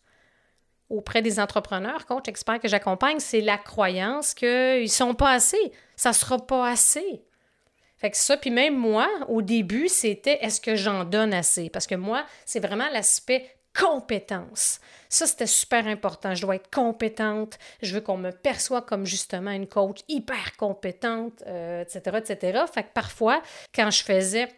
auprès 0.91 1.23
des 1.23 1.41
entrepreneurs, 1.41 2.05
coachs, 2.05 2.29
experts 2.29 2.61
que 2.61 2.69
j'accompagne, 2.69 3.19
c'est 3.19 3.41
la 3.41 3.57
croyance 3.57 4.35
qu'ils 4.35 4.83
ne 4.83 4.87
sont 4.87 5.15
pas 5.15 5.31
assez, 5.31 5.73
ça 5.97 6.11
ne 6.11 6.15
sera 6.15 6.39
pas 6.39 6.69
assez. 6.69 7.25
Fait 8.03 8.11
que 8.11 8.17
ça, 8.17 8.37
puis 8.37 8.51
même 8.51 8.77
moi, 8.77 9.09
au 9.29 9.43
début, 9.43 9.87
c'était 9.87 10.39
est-ce 10.43 10.61
que 10.61 10.75
j'en 10.75 11.05
donne 11.05 11.33
assez? 11.33 11.71
Parce 11.71 11.87
que 11.87 11.95
moi, 11.95 12.27
c'est 12.45 12.59
vraiment 12.59 12.89
l'aspect 12.93 13.49
compétence. 13.79 14.81
Ça, 15.09 15.29
c'était 15.29 15.47
super 15.47 15.87
important. 15.87 16.35
Je 16.35 16.43
dois 16.43 16.57
être 16.57 16.69
compétente. 16.69 17.61
Je 17.81 17.95
veux 17.95 18.01
qu'on 18.01 18.17
me 18.17 18.33
perçoive 18.33 18.85
comme 18.87 19.07
justement 19.07 19.53
une 19.53 19.69
coach 19.69 20.01
hyper 20.09 20.57
compétente, 20.57 21.43
etc., 21.43 22.01
euh, 22.07 22.19
etc. 22.19 22.65
Fait 22.75 22.83
que 22.83 22.93
parfois, 22.93 23.41
quand 23.73 23.93
je 23.93 24.03
faisais 24.03 24.49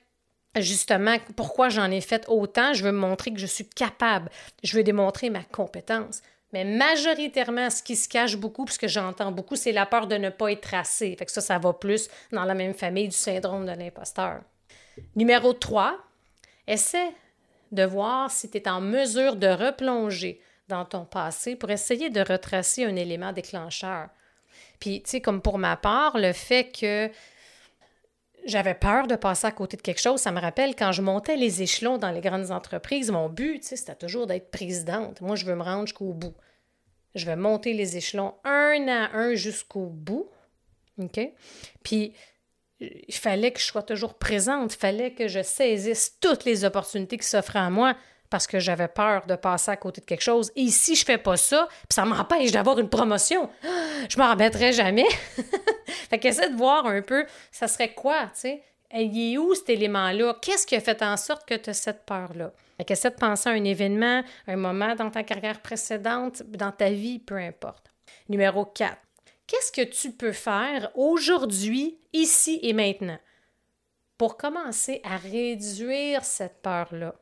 justement 0.56 1.16
pourquoi 1.36 1.68
j'en 1.68 1.90
ai 1.90 2.00
fait 2.00 2.24
autant, 2.28 2.72
je 2.72 2.82
veux 2.82 2.92
montrer 2.92 3.30
que 3.30 3.40
je 3.40 3.46
suis 3.46 3.68
capable. 3.68 4.30
Je 4.62 4.74
veux 4.74 4.84
démontrer 4.84 5.28
ma 5.28 5.44
compétence. 5.44 6.22
Mais 6.54 6.62
majoritairement, 6.62 7.68
ce 7.68 7.82
qui 7.82 7.96
se 7.96 8.08
cache 8.08 8.36
beaucoup, 8.36 8.64
puisque 8.64 8.86
j'entends 8.86 9.32
beaucoup, 9.32 9.56
c'est 9.56 9.72
la 9.72 9.86
peur 9.86 10.06
de 10.06 10.14
ne 10.14 10.30
pas 10.30 10.52
être 10.52 10.72
assez. 10.72 11.16
Fait 11.16 11.26
que 11.26 11.32
ça, 11.32 11.40
ça 11.40 11.58
va 11.58 11.72
plus 11.72 12.08
dans 12.30 12.44
la 12.44 12.54
même 12.54 12.74
famille 12.74 13.08
du 13.08 13.16
syndrome 13.16 13.66
de 13.66 13.72
l'imposteur. 13.72 14.40
Numéro 15.16 15.52
3, 15.52 15.98
essaie 16.68 17.10
de 17.72 17.82
voir 17.82 18.30
si 18.30 18.48
tu 18.48 18.58
es 18.58 18.68
en 18.68 18.80
mesure 18.80 19.34
de 19.34 19.48
replonger 19.48 20.40
dans 20.68 20.84
ton 20.84 21.04
passé 21.04 21.56
pour 21.56 21.72
essayer 21.72 22.08
de 22.08 22.20
retracer 22.20 22.84
un 22.84 22.94
élément 22.94 23.32
déclencheur. 23.32 24.06
Puis, 24.78 25.02
tu 25.02 25.10
sais, 25.10 25.20
comme 25.20 25.42
pour 25.42 25.58
ma 25.58 25.76
part, 25.76 26.16
le 26.16 26.32
fait 26.32 26.70
que 26.70 27.10
j'avais 28.46 28.74
peur 28.74 29.06
de 29.06 29.16
passer 29.16 29.46
à 29.46 29.52
côté 29.52 29.76
de 29.76 29.82
quelque 29.82 30.00
chose. 30.00 30.20
Ça 30.20 30.32
me 30.32 30.40
rappelle 30.40 30.76
quand 30.76 30.92
je 30.92 31.02
montais 31.02 31.36
les 31.36 31.62
échelons 31.62 31.98
dans 31.98 32.10
les 32.10 32.20
grandes 32.20 32.50
entreprises, 32.50 33.10
mon 33.10 33.28
but, 33.28 33.64
c'était 33.64 33.94
toujours 33.94 34.26
d'être 34.26 34.50
présidente. 34.50 35.20
Moi, 35.20 35.36
je 35.36 35.44
veux 35.44 35.54
me 35.54 35.62
rendre 35.62 35.86
jusqu'au 35.86 36.12
bout. 36.12 36.34
Je 37.14 37.26
vais 37.26 37.36
monter 37.36 37.72
les 37.72 37.96
échelons 37.96 38.34
un 38.44 38.88
à 38.88 39.16
un 39.16 39.34
jusqu'au 39.34 39.86
bout. 39.86 40.28
OK? 40.98 41.20
Puis, 41.82 42.12
il 42.80 43.14
fallait 43.14 43.52
que 43.52 43.60
je 43.60 43.66
sois 43.66 43.82
toujours 43.82 44.14
présente, 44.14 44.74
il 44.74 44.78
fallait 44.78 45.12
que 45.12 45.28
je 45.28 45.42
saisisse 45.42 46.18
toutes 46.20 46.44
les 46.44 46.64
opportunités 46.64 47.16
qui 47.16 47.26
s'offraient 47.26 47.60
à 47.60 47.70
moi 47.70 47.96
parce 48.34 48.48
que 48.48 48.58
j'avais 48.58 48.88
peur 48.88 49.26
de 49.26 49.36
passer 49.36 49.70
à 49.70 49.76
côté 49.76 50.00
de 50.00 50.06
quelque 50.06 50.20
chose. 50.20 50.50
Et 50.56 50.66
si 50.66 50.96
je 50.96 51.04
fais 51.04 51.18
pas 51.18 51.36
ça, 51.36 51.68
ça 51.88 52.04
m'empêche 52.04 52.50
d'avoir 52.50 52.80
une 52.80 52.88
promotion, 52.88 53.48
je 54.08 54.18
m'en 54.18 54.28
remettrai 54.32 54.72
jamais. 54.72 55.06
fait 56.10 56.18
qu'essaie 56.18 56.50
de 56.50 56.56
voir 56.56 56.84
un 56.84 57.00
peu, 57.00 57.26
ça 57.52 57.68
serait 57.68 57.94
quoi, 57.94 58.22
tu 58.34 58.40
sais? 58.40 58.62
Il 58.92 59.34
est 59.34 59.38
où 59.38 59.54
cet 59.54 59.70
élément-là? 59.70 60.36
Qu'est-ce 60.42 60.66
qui 60.66 60.74
a 60.74 60.80
fait 60.80 61.00
en 61.04 61.16
sorte 61.16 61.48
que 61.48 61.54
tu 61.54 61.70
as 61.70 61.74
cette 61.74 62.04
peur-là? 62.06 62.52
Fait 62.76 62.84
qu'essaie 62.84 63.10
de 63.10 63.14
penser 63.14 63.50
à 63.50 63.52
un 63.52 63.62
événement, 63.62 64.24
un 64.48 64.56
moment 64.56 64.96
dans 64.96 65.12
ta 65.12 65.22
carrière 65.22 65.60
précédente, 65.62 66.42
dans 66.48 66.72
ta 66.72 66.90
vie, 66.90 67.20
peu 67.20 67.36
importe. 67.36 67.92
Numéro 68.28 68.64
4. 68.64 68.96
Qu'est-ce 69.46 69.70
que 69.70 69.88
tu 69.88 70.10
peux 70.10 70.32
faire 70.32 70.90
aujourd'hui, 70.96 72.00
ici 72.12 72.58
et 72.62 72.72
maintenant, 72.72 73.20
pour 74.18 74.36
commencer 74.36 75.00
à 75.04 75.18
réduire 75.18 76.24
cette 76.24 76.60
peur-là? 76.62 77.14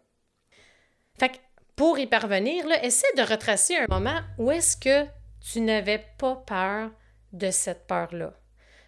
Fait 1.19 1.31
que 1.31 1.37
pour 1.77 1.99
y 1.99 2.07
parvenir, 2.07 2.65
essaie 2.83 3.13
de 3.17 3.23
retracer 3.23 3.77
un 3.77 3.87
moment 3.89 4.21
où 4.39 4.51
est-ce 4.51 4.77
que 4.77 5.07
tu 5.41 5.61
n'avais 5.61 6.05
pas 6.19 6.37
peur 6.37 6.91
de 7.33 7.51
cette 7.51 7.87
peur-là. 7.87 8.35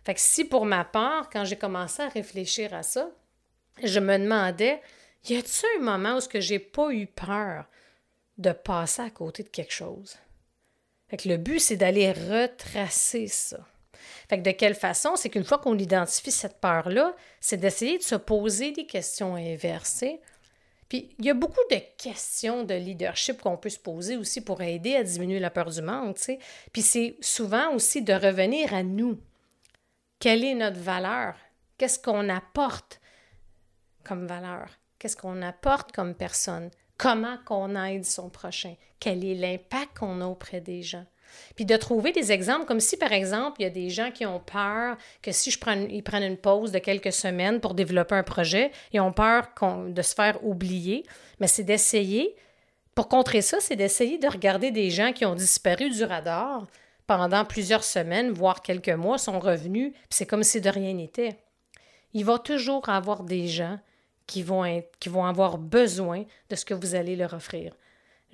Fait 0.05 0.15
que 0.15 0.21
si 0.21 0.45
pour 0.45 0.67
ma 0.67 0.85
part, 0.85 1.31
quand 1.31 1.45
j'ai 1.45 1.57
commencé 1.57 2.03
à 2.03 2.09
réfléchir 2.09 2.75
à 2.75 2.83
ça, 2.83 3.11
je 3.83 3.99
me 4.01 4.19
demandais, 4.19 4.81
y 5.29 5.37
a-t-il 5.37 5.81
un 5.81 5.85
moment 5.85 6.17
où 6.17 6.21
ce 6.21 6.29
que 6.29 6.41
j'ai 6.41 6.59
pas 6.59 6.91
eu 6.91 7.07
peur 7.07 7.65
de 8.37 8.53
passer 8.53 9.03
à 9.03 9.11
côté 9.11 9.43
de 9.43 9.49
quelque 9.49 9.73
chose? 9.73 10.17
Fait 11.09 11.17
que 11.17 11.29
le 11.29 11.39
but, 11.39 11.59
c'est 11.59 11.77
d'aller 11.77 12.13
retracer 12.13 13.29
ça. 13.29 13.59
Fait 14.29 14.39
que 14.39 14.43
de 14.43 14.51
quelle 14.51 14.75
façon? 14.75 15.17
C'est 15.17 15.31
qu'une 15.31 15.45
fois 15.45 15.59
qu'on 15.59 15.79
identifie 15.79 16.31
cette 16.31 16.61
peur-là, 16.61 17.15
c'est 17.41 17.57
d'essayer 17.57 17.99
de 17.99 18.03
se 18.03 18.15
poser 18.15 18.73
des 18.73 18.87
questions 18.87 19.37
inversées. 19.37 20.21
Puis 20.89 21.15
il 21.19 21.25
y 21.25 21.31
a 21.31 21.35
beaucoup 21.35 21.61
de 21.71 21.81
questions 21.99 22.63
de 22.65 22.75
leadership 22.75 23.41
qu'on 23.41 23.57
peut 23.57 23.71
se 23.71 23.79
poser 23.79 24.17
aussi 24.17 24.41
pour 24.41 24.63
aider 24.63 24.97
à 24.97 25.03
diminuer 25.03 25.41
la 25.41 25.51
peur 25.51 25.71
du 25.71 25.83
manque. 25.83 26.19
sais. 26.19 26.39
Puis 26.73 26.83
c'est 26.83 27.17
souvent 27.21 27.73
aussi 27.75 28.03
de 28.03 28.13
revenir 28.13 28.75
à 28.75 28.83
nous. 28.83 29.19
Quelle 30.19 30.45
est 30.45 30.55
notre 30.55 30.81
valeur? 30.81 31.35
Qu'est-ce 31.79 31.99
qu'on 31.99 32.29
apporte 32.29 33.01
comme 34.05 34.27
valeur? 34.27 34.69
Qu'est-ce 34.99 35.17
qu'on 35.17 35.43
apporte 35.43 35.93
comme 35.93 36.15
personne? 36.15 36.71
Comment 36.97 37.37
qu'on 37.45 37.75
aide 37.77 38.05
son 38.05 38.31
prochain? 38.31 38.75
Quel 39.01 39.25
est 39.25 39.35
l'impact 39.35 39.99
qu'on 39.99 40.21
a 40.21 40.27
auprès 40.27 40.61
des 40.61 40.83
gens? 40.83 41.07
Puis 41.57 41.65
de 41.65 41.77
trouver 41.77 42.13
des 42.13 42.33
exemples, 42.33 42.67
comme 42.67 42.81
si 42.81 42.97
par 42.97 43.13
exemple, 43.13 43.61
il 43.61 43.65
y 43.65 43.67
a 43.67 43.71
des 43.71 43.91
gens 43.91 44.11
qui 44.11 44.27
ont 44.27 44.41
peur 44.41 44.97
que 45.23 45.33
si 45.33 45.51
je 45.51 45.59
prends, 45.59 45.73
ils 45.73 46.03
prennent 46.03 46.23
une 46.23 46.37
pause 46.37 46.73
de 46.73 46.79
quelques 46.79 47.13
semaines 47.13 47.61
pour 47.61 47.75
développer 47.75 48.15
un 48.15 48.23
projet, 48.23 48.71
ils 48.93 49.01
ont 49.01 49.13
peur 49.13 49.49
de 49.89 50.03
se 50.03 50.15
faire 50.15 50.45
oublier, 50.45 51.05
mais 51.41 51.47
c'est 51.47 51.65
d'essayer, 51.65 52.35
pour 52.95 53.09
contrer 53.09 53.43
ça, 53.43 53.59
c'est 53.61 53.77
d'essayer 53.77 54.19
de 54.19 54.29
regarder 54.29 54.71
des 54.71 54.91
gens 54.91 55.13
qui 55.13 55.25
ont 55.25 55.35
disparu 55.35 55.91
du 55.91 56.05
radar 56.05 56.67
pendant 57.07 57.45
plusieurs 57.45 57.85
semaines, 57.85 58.31
voire 58.31 58.63
quelques 58.63 58.89
mois, 58.89 59.19
sont 59.19 59.41
revenus, 59.41 59.93
puis 59.93 60.03
c'est 60.11 60.27
comme 60.27 60.43
si 60.43 60.61
de 60.61 60.71
rien 60.71 60.95
n'était. 60.95 61.37
Il 62.13 62.25
va 62.25 62.39
toujours 62.39 62.89
avoir 62.89 63.25
des 63.25 63.49
gens 63.49 63.79
qui 64.27 64.43
vont, 64.43 64.83
qui 65.01 65.09
vont 65.09 65.27
avoir 65.27 65.59
besoin 65.59 66.25
de 66.49 66.57
ce 66.57 66.65
que 66.65 66.75
vous 66.75 66.95
allez 66.95 67.17
leur 67.17 67.35
offrir. 67.35 67.75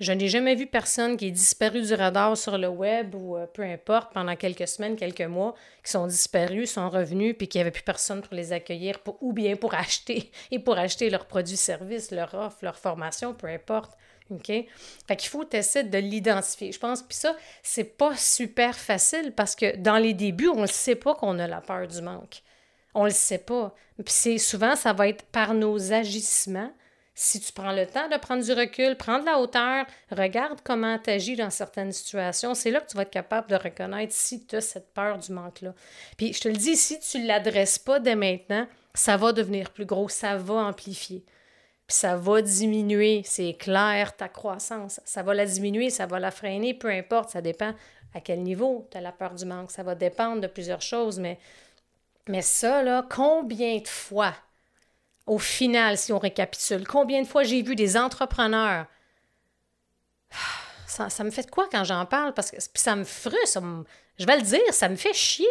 Je 0.01 0.11
n'ai 0.13 0.29
jamais 0.29 0.55
vu 0.55 0.65
personne 0.65 1.15
qui 1.15 1.27
est 1.27 1.31
disparu 1.31 1.83
du 1.83 1.93
radar 1.93 2.35
sur 2.35 2.57
le 2.57 2.67
web 2.67 3.13
ou 3.13 3.37
euh, 3.37 3.45
peu 3.45 3.61
importe 3.61 4.11
pendant 4.11 4.35
quelques 4.35 4.67
semaines, 4.67 4.95
quelques 4.95 5.21
mois, 5.21 5.53
qui 5.83 5.91
sont 5.91 6.07
disparus, 6.07 6.71
sont 6.71 6.89
revenus, 6.89 7.35
puis 7.37 7.47
qu'il 7.47 7.59
n'y 7.59 7.61
avait 7.61 7.71
plus 7.71 7.83
personne 7.83 8.23
pour 8.23 8.33
les 8.33 8.51
accueillir 8.51 8.97
ou 9.21 9.31
bien 9.31 9.55
pour 9.55 9.75
acheter 9.75 10.31
et 10.49 10.57
pour 10.57 10.79
acheter 10.79 11.11
leurs 11.11 11.27
produits-services, 11.27 12.09
leur 12.09 12.33
offre, 12.33 12.57
leur 12.63 12.79
formation, 12.79 13.35
peu 13.35 13.45
importe. 13.45 13.91
OK? 14.31 14.47
Fait 14.47 15.15
qu'il 15.17 15.29
faut 15.29 15.45
essayer 15.53 15.87
de 15.87 15.97
l'identifier. 15.99 16.71
Je 16.71 16.79
pense, 16.79 17.03
puis 17.03 17.17
ça, 17.17 17.35
c'est 17.61 17.95
pas 17.95 18.15
super 18.15 18.75
facile 18.75 19.33
parce 19.35 19.55
que 19.55 19.75
dans 19.77 19.97
les 19.97 20.15
débuts, 20.15 20.49
on 20.49 20.63
ne 20.63 20.67
sait 20.67 20.95
pas 20.95 21.13
qu'on 21.13 21.37
a 21.37 21.45
la 21.45 21.61
peur 21.61 21.87
du 21.87 22.01
manque. 22.01 22.41
On 22.95 23.03
le 23.03 23.11
sait 23.11 23.37
pas. 23.37 23.75
Puis 24.03 24.39
souvent, 24.39 24.75
ça 24.75 24.93
va 24.93 25.09
être 25.09 25.25
par 25.25 25.53
nos 25.53 25.93
agissements. 25.93 26.71
Si 27.13 27.41
tu 27.41 27.51
prends 27.51 27.73
le 27.73 27.85
temps 27.85 28.07
de 28.07 28.17
prendre 28.17 28.43
du 28.43 28.53
recul, 28.53 28.95
prends 28.95 29.19
de 29.19 29.25
la 29.25 29.37
hauteur, 29.37 29.85
regarde 30.11 30.59
comment 30.63 30.97
tu 30.97 31.09
agis 31.09 31.35
dans 31.35 31.49
certaines 31.49 31.91
situations, 31.91 32.53
c'est 32.53 32.71
là 32.71 32.79
que 32.79 32.89
tu 32.89 32.95
vas 32.95 33.03
être 33.03 33.11
capable 33.11 33.49
de 33.49 33.55
reconnaître 33.55 34.13
si 34.13 34.45
tu 34.45 34.55
as 34.55 34.61
cette 34.61 34.93
peur 34.93 35.17
du 35.17 35.31
manque-là. 35.33 35.73
Puis 36.17 36.33
je 36.33 36.39
te 36.39 36.47
le 36.47 36.55
dis, 36.55 36.77
si 36.77 36.99
tu 36.99 37.19
ne 37.19 37.27
l'adresses 37.27 37.79
pas 37.79 37.99
dès 37.99 38.15
maintenant, 38.15 38.65
ça 38.93 39.17
va 39.17 39.33
devenir 39.33 39.71
plus 39.71 39.85
gros, 39.85 40.07
ça 40.07 40.37
va 40.37 40.55
amplifier. 40.55 41.25
Puis 41.85 41.97
ça 41.97 42.15
va 42.15 42.41
diminuer, 42.41 43.21
c'est 43.25 43.53
clair, 43.53 44.15
ta 44.15 44.29
croissance. 44.29 45.01
Ça 45.03 45.21
va 45.23 45.33
la 45.33 45.45
diminuer, 45.45 45.89
ça 45.89 46.05
va 46.05 46.19
la 46.19 46.31
freiner, 46.31 46.73
peu 46.73 46.89
importe, 46.89 47.31
ça 47.31 47.41
dépend 47.41 47.73
à 48.13 48.21
quel 48.21 48.41
niveau 48.41 48.87
tu 48.89 48.97
as 48.97 49.01
la 49.01 49.11
peur 49.11 49.35
du 49.35 49.45
manque. 49.45 49.71
Ça 49.71 49.83
va 49.83 49.95
dépendre 49.95 50.41
de 50.41 50.47
plusieurs 50.47 50.81
choses, 50.81 51.19
mais 51.19 51.37
mais 52.27 52.41
ça, 52.41 52.83
là, 52.83 53.05
combien 53.09 53.79
de 53.79 53.87
fois, 53.87 54.33
au 55.27 55.39
final, 55.39 55.97
si 55.97 56.11
on 56.13 56.19
récapitule, 56.19 56.87
combien 56.87 57.21
de 57.21 57.27
fois 57.27 57.43
j'ai 57.43 57.61
vu 57.61 57.75
des 57.75 57.97
entrepreneurs? 57.97 58.85
Ça, 60.87 61.23
me 61.23 61.31
fait 61.31 61.49
quoi 61.49 61.69
quand 61.71 61.85
j'en 61.85 62.05
parle? 62.05 62.33
Parce 62.33 62.51
que 62.51 62.57
ça 62.73 62.97
me 62.97 63.05
frustre. 63.05 63.61
je 64.19 64.25
vais 64.25 64.35
le 64.35 64.41
dire, 64.41 64.59
ça 64.71 64.89
me 64.89 64.97
fait 64.97 65.13
chier 65.13 65.47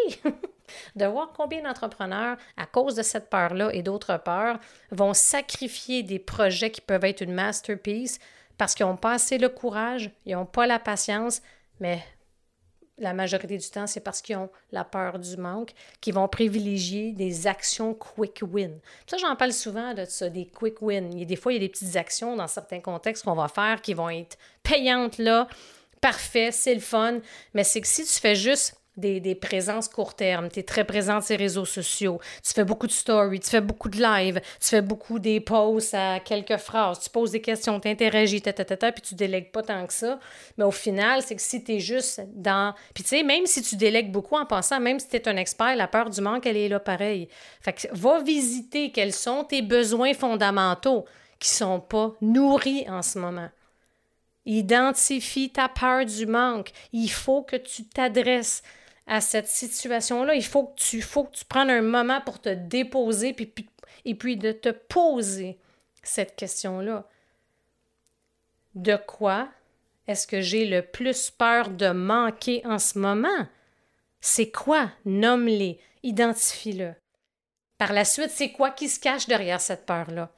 de 0.97 1.07
voir 1.07 1.33
combien 1.35 1.63
d'entrepreneurs, 1.63 2.37
à 2.59 2.67
cause 2.67 2.95
de 2.95 3.03
cette 3.03 3.31
peur-là 3.31 3.71
et 3.73 3.83
d'autres 3.83 4.19
peurs, 4.19 4.59
vont 4.91 5.15
sacrifier 5.15 6.03
des 6.03 6.19
projets 6.19 6.71
qui 6.71 6.83
peuvent 6.83 7.07
être 7.07 7.23
une 7.23 7.33
masterpiece 7.33 8.19
parce 8.59 8.75
qu'ils 8.75 8.85
n'ont 8.85 8.99
pas 8.99 9.15
assez 9.15 9.39
le 9.39 9.49
courage, 9.49 10.11
ils 10.27 10.35
n'ont 10.35 10.45
pas 10.45 10.67
la 10.67 10.79
patience, 10.79 11.41
mais 11.81 12.05
la 13.01 13.15
majorité 13.15 13.57
du 13.59 13.69
temps, 13.69 13.87
c'est 13.87 14.01
parce 14.01 14.23
qu'ils 14.23 14.37
ont 14.37 14.51
la 14.71 14.85
peur 14.85 15.19
du 15.19 15.37
manque, 15.37 15.73
qu'ils 16.01 16.15
vont 16.15 16.29
privilégier 16.29 17.13
des 17.13 17.47
actions 17.47 17.95
quick 17.95 18.43
win. 18.43 18.79
Ça, 19.07 19.17
j'en 19.17 19.35
parle 19.35 19.53
souvent 19.53 19.95
de 19.95 20.05
ça, 20.05 20.29
des 20.29 20.47
quick 20.47 20.81
wins. 20.83 21.11
Il 21.13 21.19
y 21.19 21.23
a 21.23 21.25
des 21.25 21.37
fois, 21.37 21.53
il 21.53 21.57
y 21.57 21.59
a 21.59 21.67
des 21.67 21.69
petites 21.69 21.97
actions 21.97 22.37
dans 22.37 22.47
certains 22.47 22.81
contextes 22.81 23.25
qu'on 23.25 23.35
va 23.35 23.49
faire 23.49 23.83
qui 23.83 23.95
vont 23.95 24.11
être 24.11 24.37
payantes 24.63 25.19
là. 25.19 25.49
Parfait, 26.01 26.51
c'est 26.53 26.75
le 26.75 26.81
fun. 26.81 27.21
Mais 27.55 27.65
c'est 27.65 27.81
que 27.81 27.89
si 27.89 28.05
tu 28.05 28.21
fais 28.21 28.35
juste 28.35 28.80
des, 29.01 29.35
présences 29.35 29.89
court 29.89 30.15
terme. 30.15 30.49
Tu 30.51 30.61
es 30.61 30.63
très 30.63 30.85
présent 30.85 31.21
sur 31.21 31.37
les 31.37 31.45
réseaux 31.45 31.65
sociaux. 31.65 32.21
Tu 32.45 32.53
fais 32.53 32.65
beaucoup 32.65 32.87
de 32.87 32.93
stories, 32.93 33.41
tu 33.41 33.51
fais 33.51 33.61
beaucoup 33.61 33.89
de 33.89 34.01
live, 34.01 34.41
tu 34.61 34.69
fais 34.69 34.83
beaucoup 34.83 35.19
des 35.19 35.41
posts 35.41 35.95
à 35.95 36.21
quelques 36.21 36.59
phrases, 36.59 37.01
tu 37.01 37.11
poses 37.11 37.33
des 37.33 37.41
questions, 37.41 37.81
tu 37.81 37.89
interagis, 37.89 38.43
ta, 38.43 38.53
puis 38.53 39.03
tu 39.03 39.15
délègues 39.15 39.51
pas 39.51 39.63
tant 39.63 39.87
que 39.87 39.93
ça. 39.93 40.21
Mais 40.57 40.65
au 40.65 40.71
final, 40.71 41.23
c'est 41.23 41.37
que 41.37 41.43
si 41.43 41.65
tu 41.65 41.73
es 41.73 41.81
juste 41.81 42.21
dans. 42.35 42.75
Puis 42.95 43.03
tu 43.03 43.11
sais, 43.11 43.23
même 43.23 43.47
si 43.47 43.63
tu 43.63 43.77
délègues 43.77 44.13
beaucoup 44.13 44.37
en 44.37 44.47
passant, 44.47 44.81
même 44.81 45.01
si 45.01 45.09
tu 45.09 45.17
es 45.17 45.29
un 45.29 45.37
expert, 45.37 45.75
la 45.75 45.89
peur 45.89 46.11
du 46.11 46.21
manque, 46.21 46.47
elle 46.47 46.57
est 46.57 46.69
là 46.69 46.81
pareil. 46.81 47.29
Fait 47.61 47.73
que 47.73 47.89
va 47.93 48.23
visiter 48.23 48.93
quels 48.93 49.13
sont 49.13 49.45
tes 49.45 49.63
besoins 49.63 50.15
fondamentaux 50.15 51.05
qui 51.39 51.49
sont 51.49 51.81
pas 51.81 52.13
nourris 52.21 52.85
en 52.89 53.03
ce 53.03 53.19
moment. 53.19 53.49
Identifie 54.47 55.51
ta 55.51 55.69
peur 55.69 56.05
du 56.05 56.27
manque. 56.27 56.71
Il 56.93 57.11
faut 57.11 57.43
que 57.43 57.57
tu 57.57 57.85
t'adresses 57.87 58.63
à 59.11 59.21
cette 59.21 59.49
situation-là, 59.49 60.37
il 60.37 60.45
faut 60.45 60.67
que 60.67 60.81
tu, 60.81 61.03
faut 61.03 61.25
que 61.25 61.35
tu 61.35 61.45
prennes 61.45 61.69
un 61.69 61.83
moment 61.83 62.21
pour 62.21 62.41
te 62.41 62.49
déposer 62.49 63.35
et 64.05 64.15
puis 64.15 64.37
de 64.37 64.53
te 64.53 64.69
poser 64.69 65.59
cette 66.01 66.37
question-là. 66.37 67.09
De 68.77 68.97
quoi 68.97 69.49
est-ce 70.07 70.29
que 70.29 70.41
j'ai 70.41 70.65
le 70.65 70.83
plus 70.83 71.29
peur 71.31 71.71
de 71.71 71.91
manquer 71.91 72.63
en 72.65 72.79
ce 72.79 73.01
moment? 73.01 73.49
C'est 74.21 74.53
quoi? 74.53 74.93
Nomme-les, 75.05 75.81
identifie-le. 76.05 76.95
Par 77.79 77.93
la 77.93 78.05
suite, 78.05 78.31
c'est 78.31 78.53
quoi 78.53 78.71
qui 78.71 78.89
se 78.89 79.01
cache 79.01 79.27
derrière 79.27 79.61
cette 79.61 79.87
peur-là? 79.87 80.31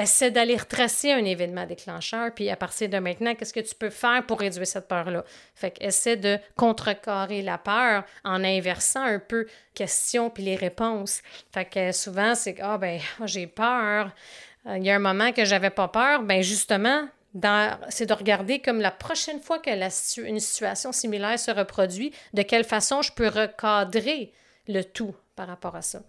Essaie 0.00 0.30
d'aller 0.30 0.56
retracer 0.56 1.10
un 1.10 1.24
événement 1.24 1.66
déclencheur, 1.66 2.32
puis 2.32 2.48
à 2.50 2.56
partir 2.56 2.88
de 2.88 2.98
maintenant, 2.98 3.34
qu'est-ce 3.34 3.52
que 3.52 3.58
tu 3.58 3.74
peux 3.74 3.90
faire 3.90 4.24
pour 4.24 4.38
réduire 4.38 4.64
cette 4.64 4.86
peur-là? 4.86 5.24
Fait 5.56 5.72
que 5.72 5.84
essaie 5.84 6.16
de 6.16 6.38
contrecarrer 6.56 7.42
la 7.42 7.58
peur 7.58 8.04
en 8.22 8.44
inversant 8.44 9.02
un 9.02 9.18
peu 9.18 9.48
questions 9.74 10.30
puis 10.30 10.44
les 10.44 10.54
réponses. 10.54 11.20
Fait 11.52 11.64
que 11.64 11.90
souvent, 11.90 12.36
c'est 12.36 12.60
ah 12.60 12.78
ben, 12.78 13.00
j'ai 13.24 13.48
peur. 13.48 14.12
Euh, 14.66 14.78
il 14.78 14.84
y 14.84 14.90
a 14.90 14.94
un 14.94 15.00
moment 15.00 15.32
que 15.32 15.44
j'avais 15.44 15.70
pas 15.70 15.88
peur, 15.88 16.22
ben 16.22 16.42
justement, 16.42 17.08
c'est 17.88 18.06
de 18.06 18.14
regarder 18.14 18.60
comme 18.60 18.80
la 18.80 18.92
prochaine 18.92 19.40
fois 19.40 19.58
que 19.58 19.70
la, 19.70 19.88
une 20.18 20.38
situation 20.38 20.92
similaire 20.92 21.40
se 21.40 21.50
reproduit, 21.50 22.12
de 22.34 22.42
quelle 22.42 22.64
façon 22.64 23.02
je 23.02 23.10
peux 23.10 23.26
recadrer 23.26 24.32
le 24.68 24.84
tout 24.84 25.16
par 25.34 25.48
rapport 25.48 25.74
à 25.74 25.82
ça. 25.82 26.02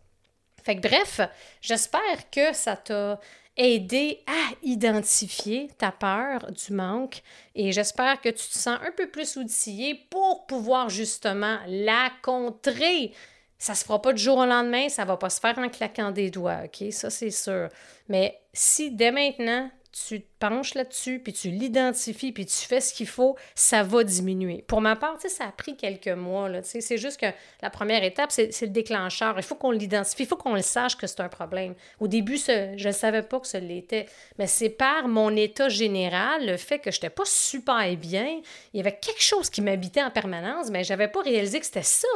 Fait 0.64 0.76
que 0.76 0.88
bref, 0.88 1.22
j'espère 1.62 2.30
que 2.32 2.54
ça 2.54 2.76
t'a 2.76 3.20
aidé 3.60 4.24
à 4.26 4.54
identifier 4.64 5.70
ta 5.78 5.92
peur 5.92 6.50
du 6.52 6.74
manque 6.74 7.22
et 7.54 7.74
j'espère 7.74 8.22
que 8.22 8.30
tu 8.30 8.48
te 8.48 8.58
sens 8.58 8.80
un 8.82 8.92
peu 8.92 9.08
plus 9.08 9.36
outillé 9.36 9.96
pour 10.10 10.48
pouvoir 10.48 10.90
justement 10.90 11.58
la 11.68 12.10
contrer. 12.24 13.12
Ça 13.58 13.76
se 13.76 13.84
fera 13.84 14.02
pas 14.02 14.14
du 14.14 14.24
jour 14.24 14.38
au 14.38 14.46
lendemain, 14.46 14.88
ça 14.88 15.04
va 15.04 15.18
pas 15.18 15.30
se 15.30 15.42
faire 15.42 15.60
en 15.60 15.68
claquant 15.68 16.12
des 16.12 16.32
doigts, 16.32 16.62
OK? 16.64 16.92
Ça, 16.94 17.10
c'est 17.10 17.32
sûr. 17.32 17.68
Mais 18.08 18.40
si 18.54 18.92
dès 18.92 19.12
maintenant, 19.12 19.70
tu 20.08 20.22
te 20.22 20.28
penches 20.40 20.76
là-dessus, 20.76 21.20
puis 21.20 21.34
tu 21.34 21.50
l'identifies, 21.50 22.32
puis 22.32 22.46
tu 22.46 22.56
fais 22.56 22.80
ce 22.80 22.94
qu'il 22.94 23.08
faut, 23.08 23.36
ça 23.56 23.84
va 23.84 24.04
diminuer. 24.04 24.64
Pour 24.68 24.82
ma 24.82 24.96
part, 24.96 25.18
ça 25.20 25.46
a 25.46 25.52
pris 25.52 25.76
quelques 25.76 26.08
mois. 26.08 26.50
C'est 26.64 26.98
juste 26.98 27.20
que 27.20 27.26
la 27.62 27.70
première 27.70 28.04
étape, 28.04 28.32
c'est 28.32 28.62
le 28.62 28.68
déclencheur. 28.68 29.34
Il 29.38 29.44
faut 29.44 29.56
qu'on 29.56 29.72
l'identifie, 29.72 30.24
il 30.24 30.28
faut 30.28 30.38
qu'on 30.38 30.56
le 30.56 30.62
sache 30.62 30.96
que 30.96 31.08
c'est 31.08 31.20
un 31.20 31.30
problème. 31.30 31.76
Au 32.00 32.08
début, 32.08 32.38
je 32.38 32.88
ne 32.88 32.92
savais 32.94 33.24
pas 33.24 33.40
que 33.40 33.48
ce 33.48 33.58
l'était, 33.58 34.06
mais 34.38 34.48
c'est 34.48 34.70
par 34.70 35.08
mon 35.08 35.36
état 35.36 35.70
général, 35.70 36.46
le 36.46 36.58
fait 36.58 36.80
que 36.80 36.92
je 36.92 36.98
n'étais 36.98 37.10
pas 37.10 37.26
super 37.26 37.96
bien, 37.98 38.42
il 38.74 38.78
y 38.78 38.80
avait 38.80 38.98
quelque 38.98 39.22
chose 39.22 39.50
qui 39.50 39.62
m'habitait 39.62 40.04
en 40.04 40.12
permanence, 40.12 40.70
mais 40.70 40.84
je 40.84 40.94
n'avais 40.94 41.08
pas 41.08 41.22
réalisé 41.22 41.60
que 41.60 41.66
c'était 41.66 41.84
ça. 41.84 42.08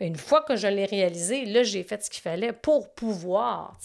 Une 0.00 0.16
fois 0.16 0.40
que 0.40 0.56
je 0.56 0.66
l'ai 0.66 0.86
réalisé, 0.86 1.44
là, 1.44 1.62
j'ai 1.62 1.82
fait 1.82 2.02
ce 2.02 2.08
qu'il 2.08 2.22
fallait 2.22 2.54
pour 2.54 2.94
pouvoir, 2.94 3.78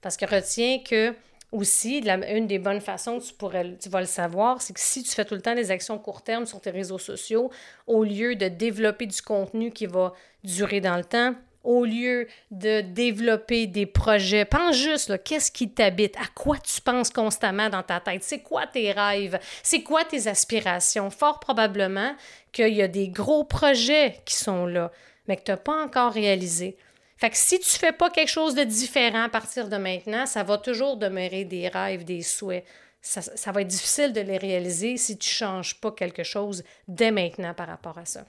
parce 0.00 0.16
que 0.16 0.24
retiens 0.24 0.78
que 0.78 1.14
aussi, 1.50 1.98
une 2.00 2.46
des 2.46 2.58
bonnes 2.58 2.80
façons 2.80 3.18
que 3.18 3.24
tu, 3.24 3.76
tu 3.78 3.88
vas 3.88 4.00
le 4.00 4.06
savoir, 4.06 4.60
c'est 4.60 4.72
que 4.72 4.80
si 4.80 5.02
tu 5.02 5.10
fais 5.10 5.24
tout 5.24 5.34
le 5.34 5.40
temps 5.40 5.54
des 5.54 5.70
actions 5.70 5.98
court 5.98 6.22
terme 6.22 6.46
sur 6.46 6.60
tes 6.60 6.70
réseaux 6.70 6.98
sociaux, 6.98 7.50
au 7.86 8.04
lieu 8.04 8.36
de 8.36 8.48
développer 8.48 9.06
du 9.06 9.22
contenu 9.22 9.70
qui 9.70 9.86
va 9.86 10.12
durer 10.44 10.80
dans 10.80 10.96
le 10.96 11.04
temps, 11.04 11.34
au 11.64 11.84
lieu 11.84 12.26
de 12.50 12.80
développer 12.80 13.66
des 13.66 13.86
projets, 13.86 14.44
pense 14.44 14.76
juste, 14.76 15.22
qu'est-ce 15.24 15.50
qui 15.50 15.70
t'habite? 15.70 16.16
À 16.16 16.26
quoi 16.34 16.56
tu 16.58 16.80
penses 16.80 17.10
constamment 17.10 17.68
dans 17.68 17.82
ta 17.82 18.00
tête? 18.00 18.22
C'est 18.22 18.40
quoi 18.40 18.66
tes 18.66 18.92
rêves? 18.92 19.38
C'est 19.62 19.82
quoi 19.82 20.04
tes 20.04 20.28
aspirations? 20.28 21.10
Fort 21.10 21.40
probablement 21.40 22.14
qu'il 22.52 22.74
y 22.74 22.82
a 22.82 22.88
des 22.88 23.08
gros 23.08 23.44
projets 23.44 24.20
qui 24.24 24.34
sont 24.34 24.66
là, 24.66 24.90
mais 25.26 25.36
que 25.36 25.42
tu 25.42 25.50
n'as 25.50 25.56
pas 25.56 25.84
encore 25.84 26.12
réalisés. 26.12 26.76
Fait 27.18 27.30
que 27.30 27.36
si 27.36 27.58
tu 27.58 27.70
fais 27.70 27.92
pas 27.92 28.10
quelque 28.10 28.30
chose 28.30 28.54
de 28.54 28.62
différent 28.62 29.24
à 29.24 29.28
partir 29.28 29.68
de 29.68 29.76
maintenant, 29.76 30.24
ça 30.24 30.44
va 30.44 30.56
toujours 30.56 30.96
demeurer 30.96 31.44
des 31.44 31.66
rêves, 31.66 32.04
des 32.04 32.22
souhaits. 32.22 32.64
Ça, 33.02 33.22
ça 33.22 33.52
va 33.52 33.62
être 33.62 33.68
difficile 33.68 34.12
de 34.12 34.20
les 34.20 34.38
réaliser 34.38 34.96
si 34.96 35.18
tu 35.18 35.28
changes 35.28 35.80
pas 35.80 35.90
quelque 35.90 36.22
chose 36.22 36.62
dès 36.86 37.10
maintenant 37.10 37.54
par 37.54 37.66
rapport 37.66 37.98
à 37.98 38.04
ça. 38.04 38.24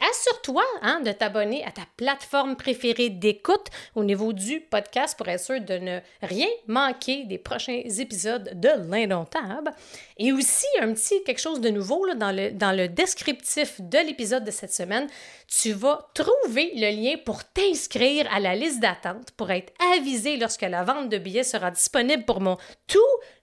Assure-toi 0.00 0.64
hein, 0.80 1.00
de 1.00 1.12
t'abonner 1.12 1.62
à 1.64 1.70
ta 1.70 1.82
plateforme 1.96 2.56
préférée 2.56 3.10
d'écoute 3.10 3.66
au 3.94 4.02
niveau 4.02 4.32
du 4.32 4.60
podcast 4.60 5.16
pour 5.16 5.28
être 5.28 5.44
sûr 5.44 5.60
de 5.60 5.74
ne 5.74 6.00
rien 6.22 6.48
manquer 6.66 7.24
des 7.24 7.36
prochains 7.36 7.82
épisodes 7.98 8.50
de 8.54 8.70
l'Indomptable. 8.90 9.72
Et 10.16 10.32
aussi, 10.32 10.66
un 10.80 10.94
petit 10.94 11.22
quelque 11.24 11.40
chose 11.40 11.60
de 11.60 11.68
nouveau 11.68 12.06
dans, 12.14 12.34
le, 12.34 12.50
dans 12.50 12.72
le 12.72 12.88
descriptif 12.88 13.80
de 13.80 13.98
l'épisode 13.98 14.44
de 14.44 14.50
cette 14.50 14.72
semaine, 14.72 15.06
tu 15.46 15.72
vas 15.72 16.08
trouver 16.14 16.72
le 16.76 16.90
lien 16.90 17.16
pour 17.24 17.44
t'inscrire 17.44 18.26
à 18.32 18.40
la 18.40 18.54
liste 18.54 18.80
d'attente 18.80 19.32
pour 19.32 19.50
être 19.50 19.72
avisé 19.94 20.38
lorsque 20.38 20.62
la 20.62 20.82
vente 20.82 21.10
de 21.10 21.18
billets 21.18 21.42
sera 21.42 21.70
disponible 21.70 22.24
pour 22.24 22.40
mon 22.40 22.56
tout 22.86 22.98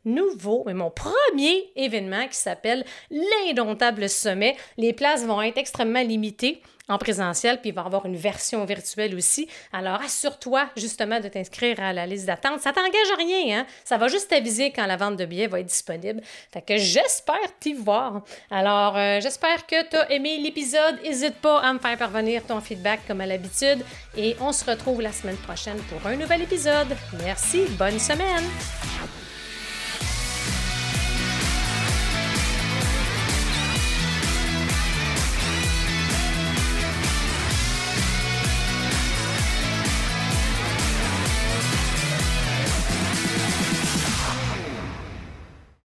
nouveau, 0.07 0.63
mais 0.65 0.73
mon 0.73 0.91
premier 0.91 1.71
événement 1.75 2.27
qui 2.27 2.37
s'appelle 2.37 2.85
l'Indomptable 3.11 4.09
Sommet. 4.09 4.55
Les 4.77 4.93
places 4.93 5.25
vont 5.25 5.41
être 5.41 5.57
extrêmement 5.57 6.01
limitées 6.01 6.61
en 6.89 6.97
présentiel, 6.97 7.59
puis 7.59 7.69
il 7.69 7.75
va 7.75 7.83
y 7.83 7.85
avoir 7.85 8.05
une 8.05 8.15
version 8.15 8.63
virtuelle 8.65 9.13
aussi. 9.15 9.47
Alors, 9.73 10.01
assure-toi 10.01 10.69
justement 10.77 11.19
de 11.19 11.27
t'inscrire 11.27 11.79
à 11.81 11.93
la 11.93 12.05
liste 12.05 12.25
d'attente. 12.25 12.61
Ça 12.61 12.71
t'engage 12.71 13.11
rien, 13.17 13.59
hein? 13.59 13.65
Ça 13.83 13.97
va 13.97 14.07
juste 14.07 14.29
t'aviser 14.29 14.71
quand 14.71 14.85
la 14.85 14.95
vente 14.95 15.17
de 15.17 15.25
billets 15.25 15.47
va 15.47 15.59
être 15.59 15.67
disponible. 15.67 16.21
Fait 16.51 16.61
que 16.61 16.77
j'espère 16.77 17.35
t'y 17.59 17.73
voir. 17.73 18.23
Alors, 18.49 18.95
euh, 18.97 19.19
j'espère 19.19 19.65
que 19.67 19.87
tu 19.89 19.95
as 19.95 20.11
aimé 20.11 20.37
l'épisode. 20.37 21.01
N'hésite 21.03 21.35
pas 21.35 21.59
à 21.59 21.73
me 21.73 21.79
faire 21.79 21.97
parvenir 21.97 22.43
ton 22.45 22.61
feedback 22.61 23.01
comme 23.07 23.21
à 23.21 23.25
l'habitude. 23.25 23.83
Et 24.15 24.35
on 24.39 24.51
se 24.51 24.63
retrouve 24.63 25.01
la 25.01 25.11
semaine 25.11 25.37
prochaine 25.37 25.77
pour 25.89 26.05
un 26.07 26.15
nouvel 26.15 26.43
épisode. 26.43 26.95
Merci, 27.23 27.65
bonne 27.77 27.99
semaine! 27.99 28.45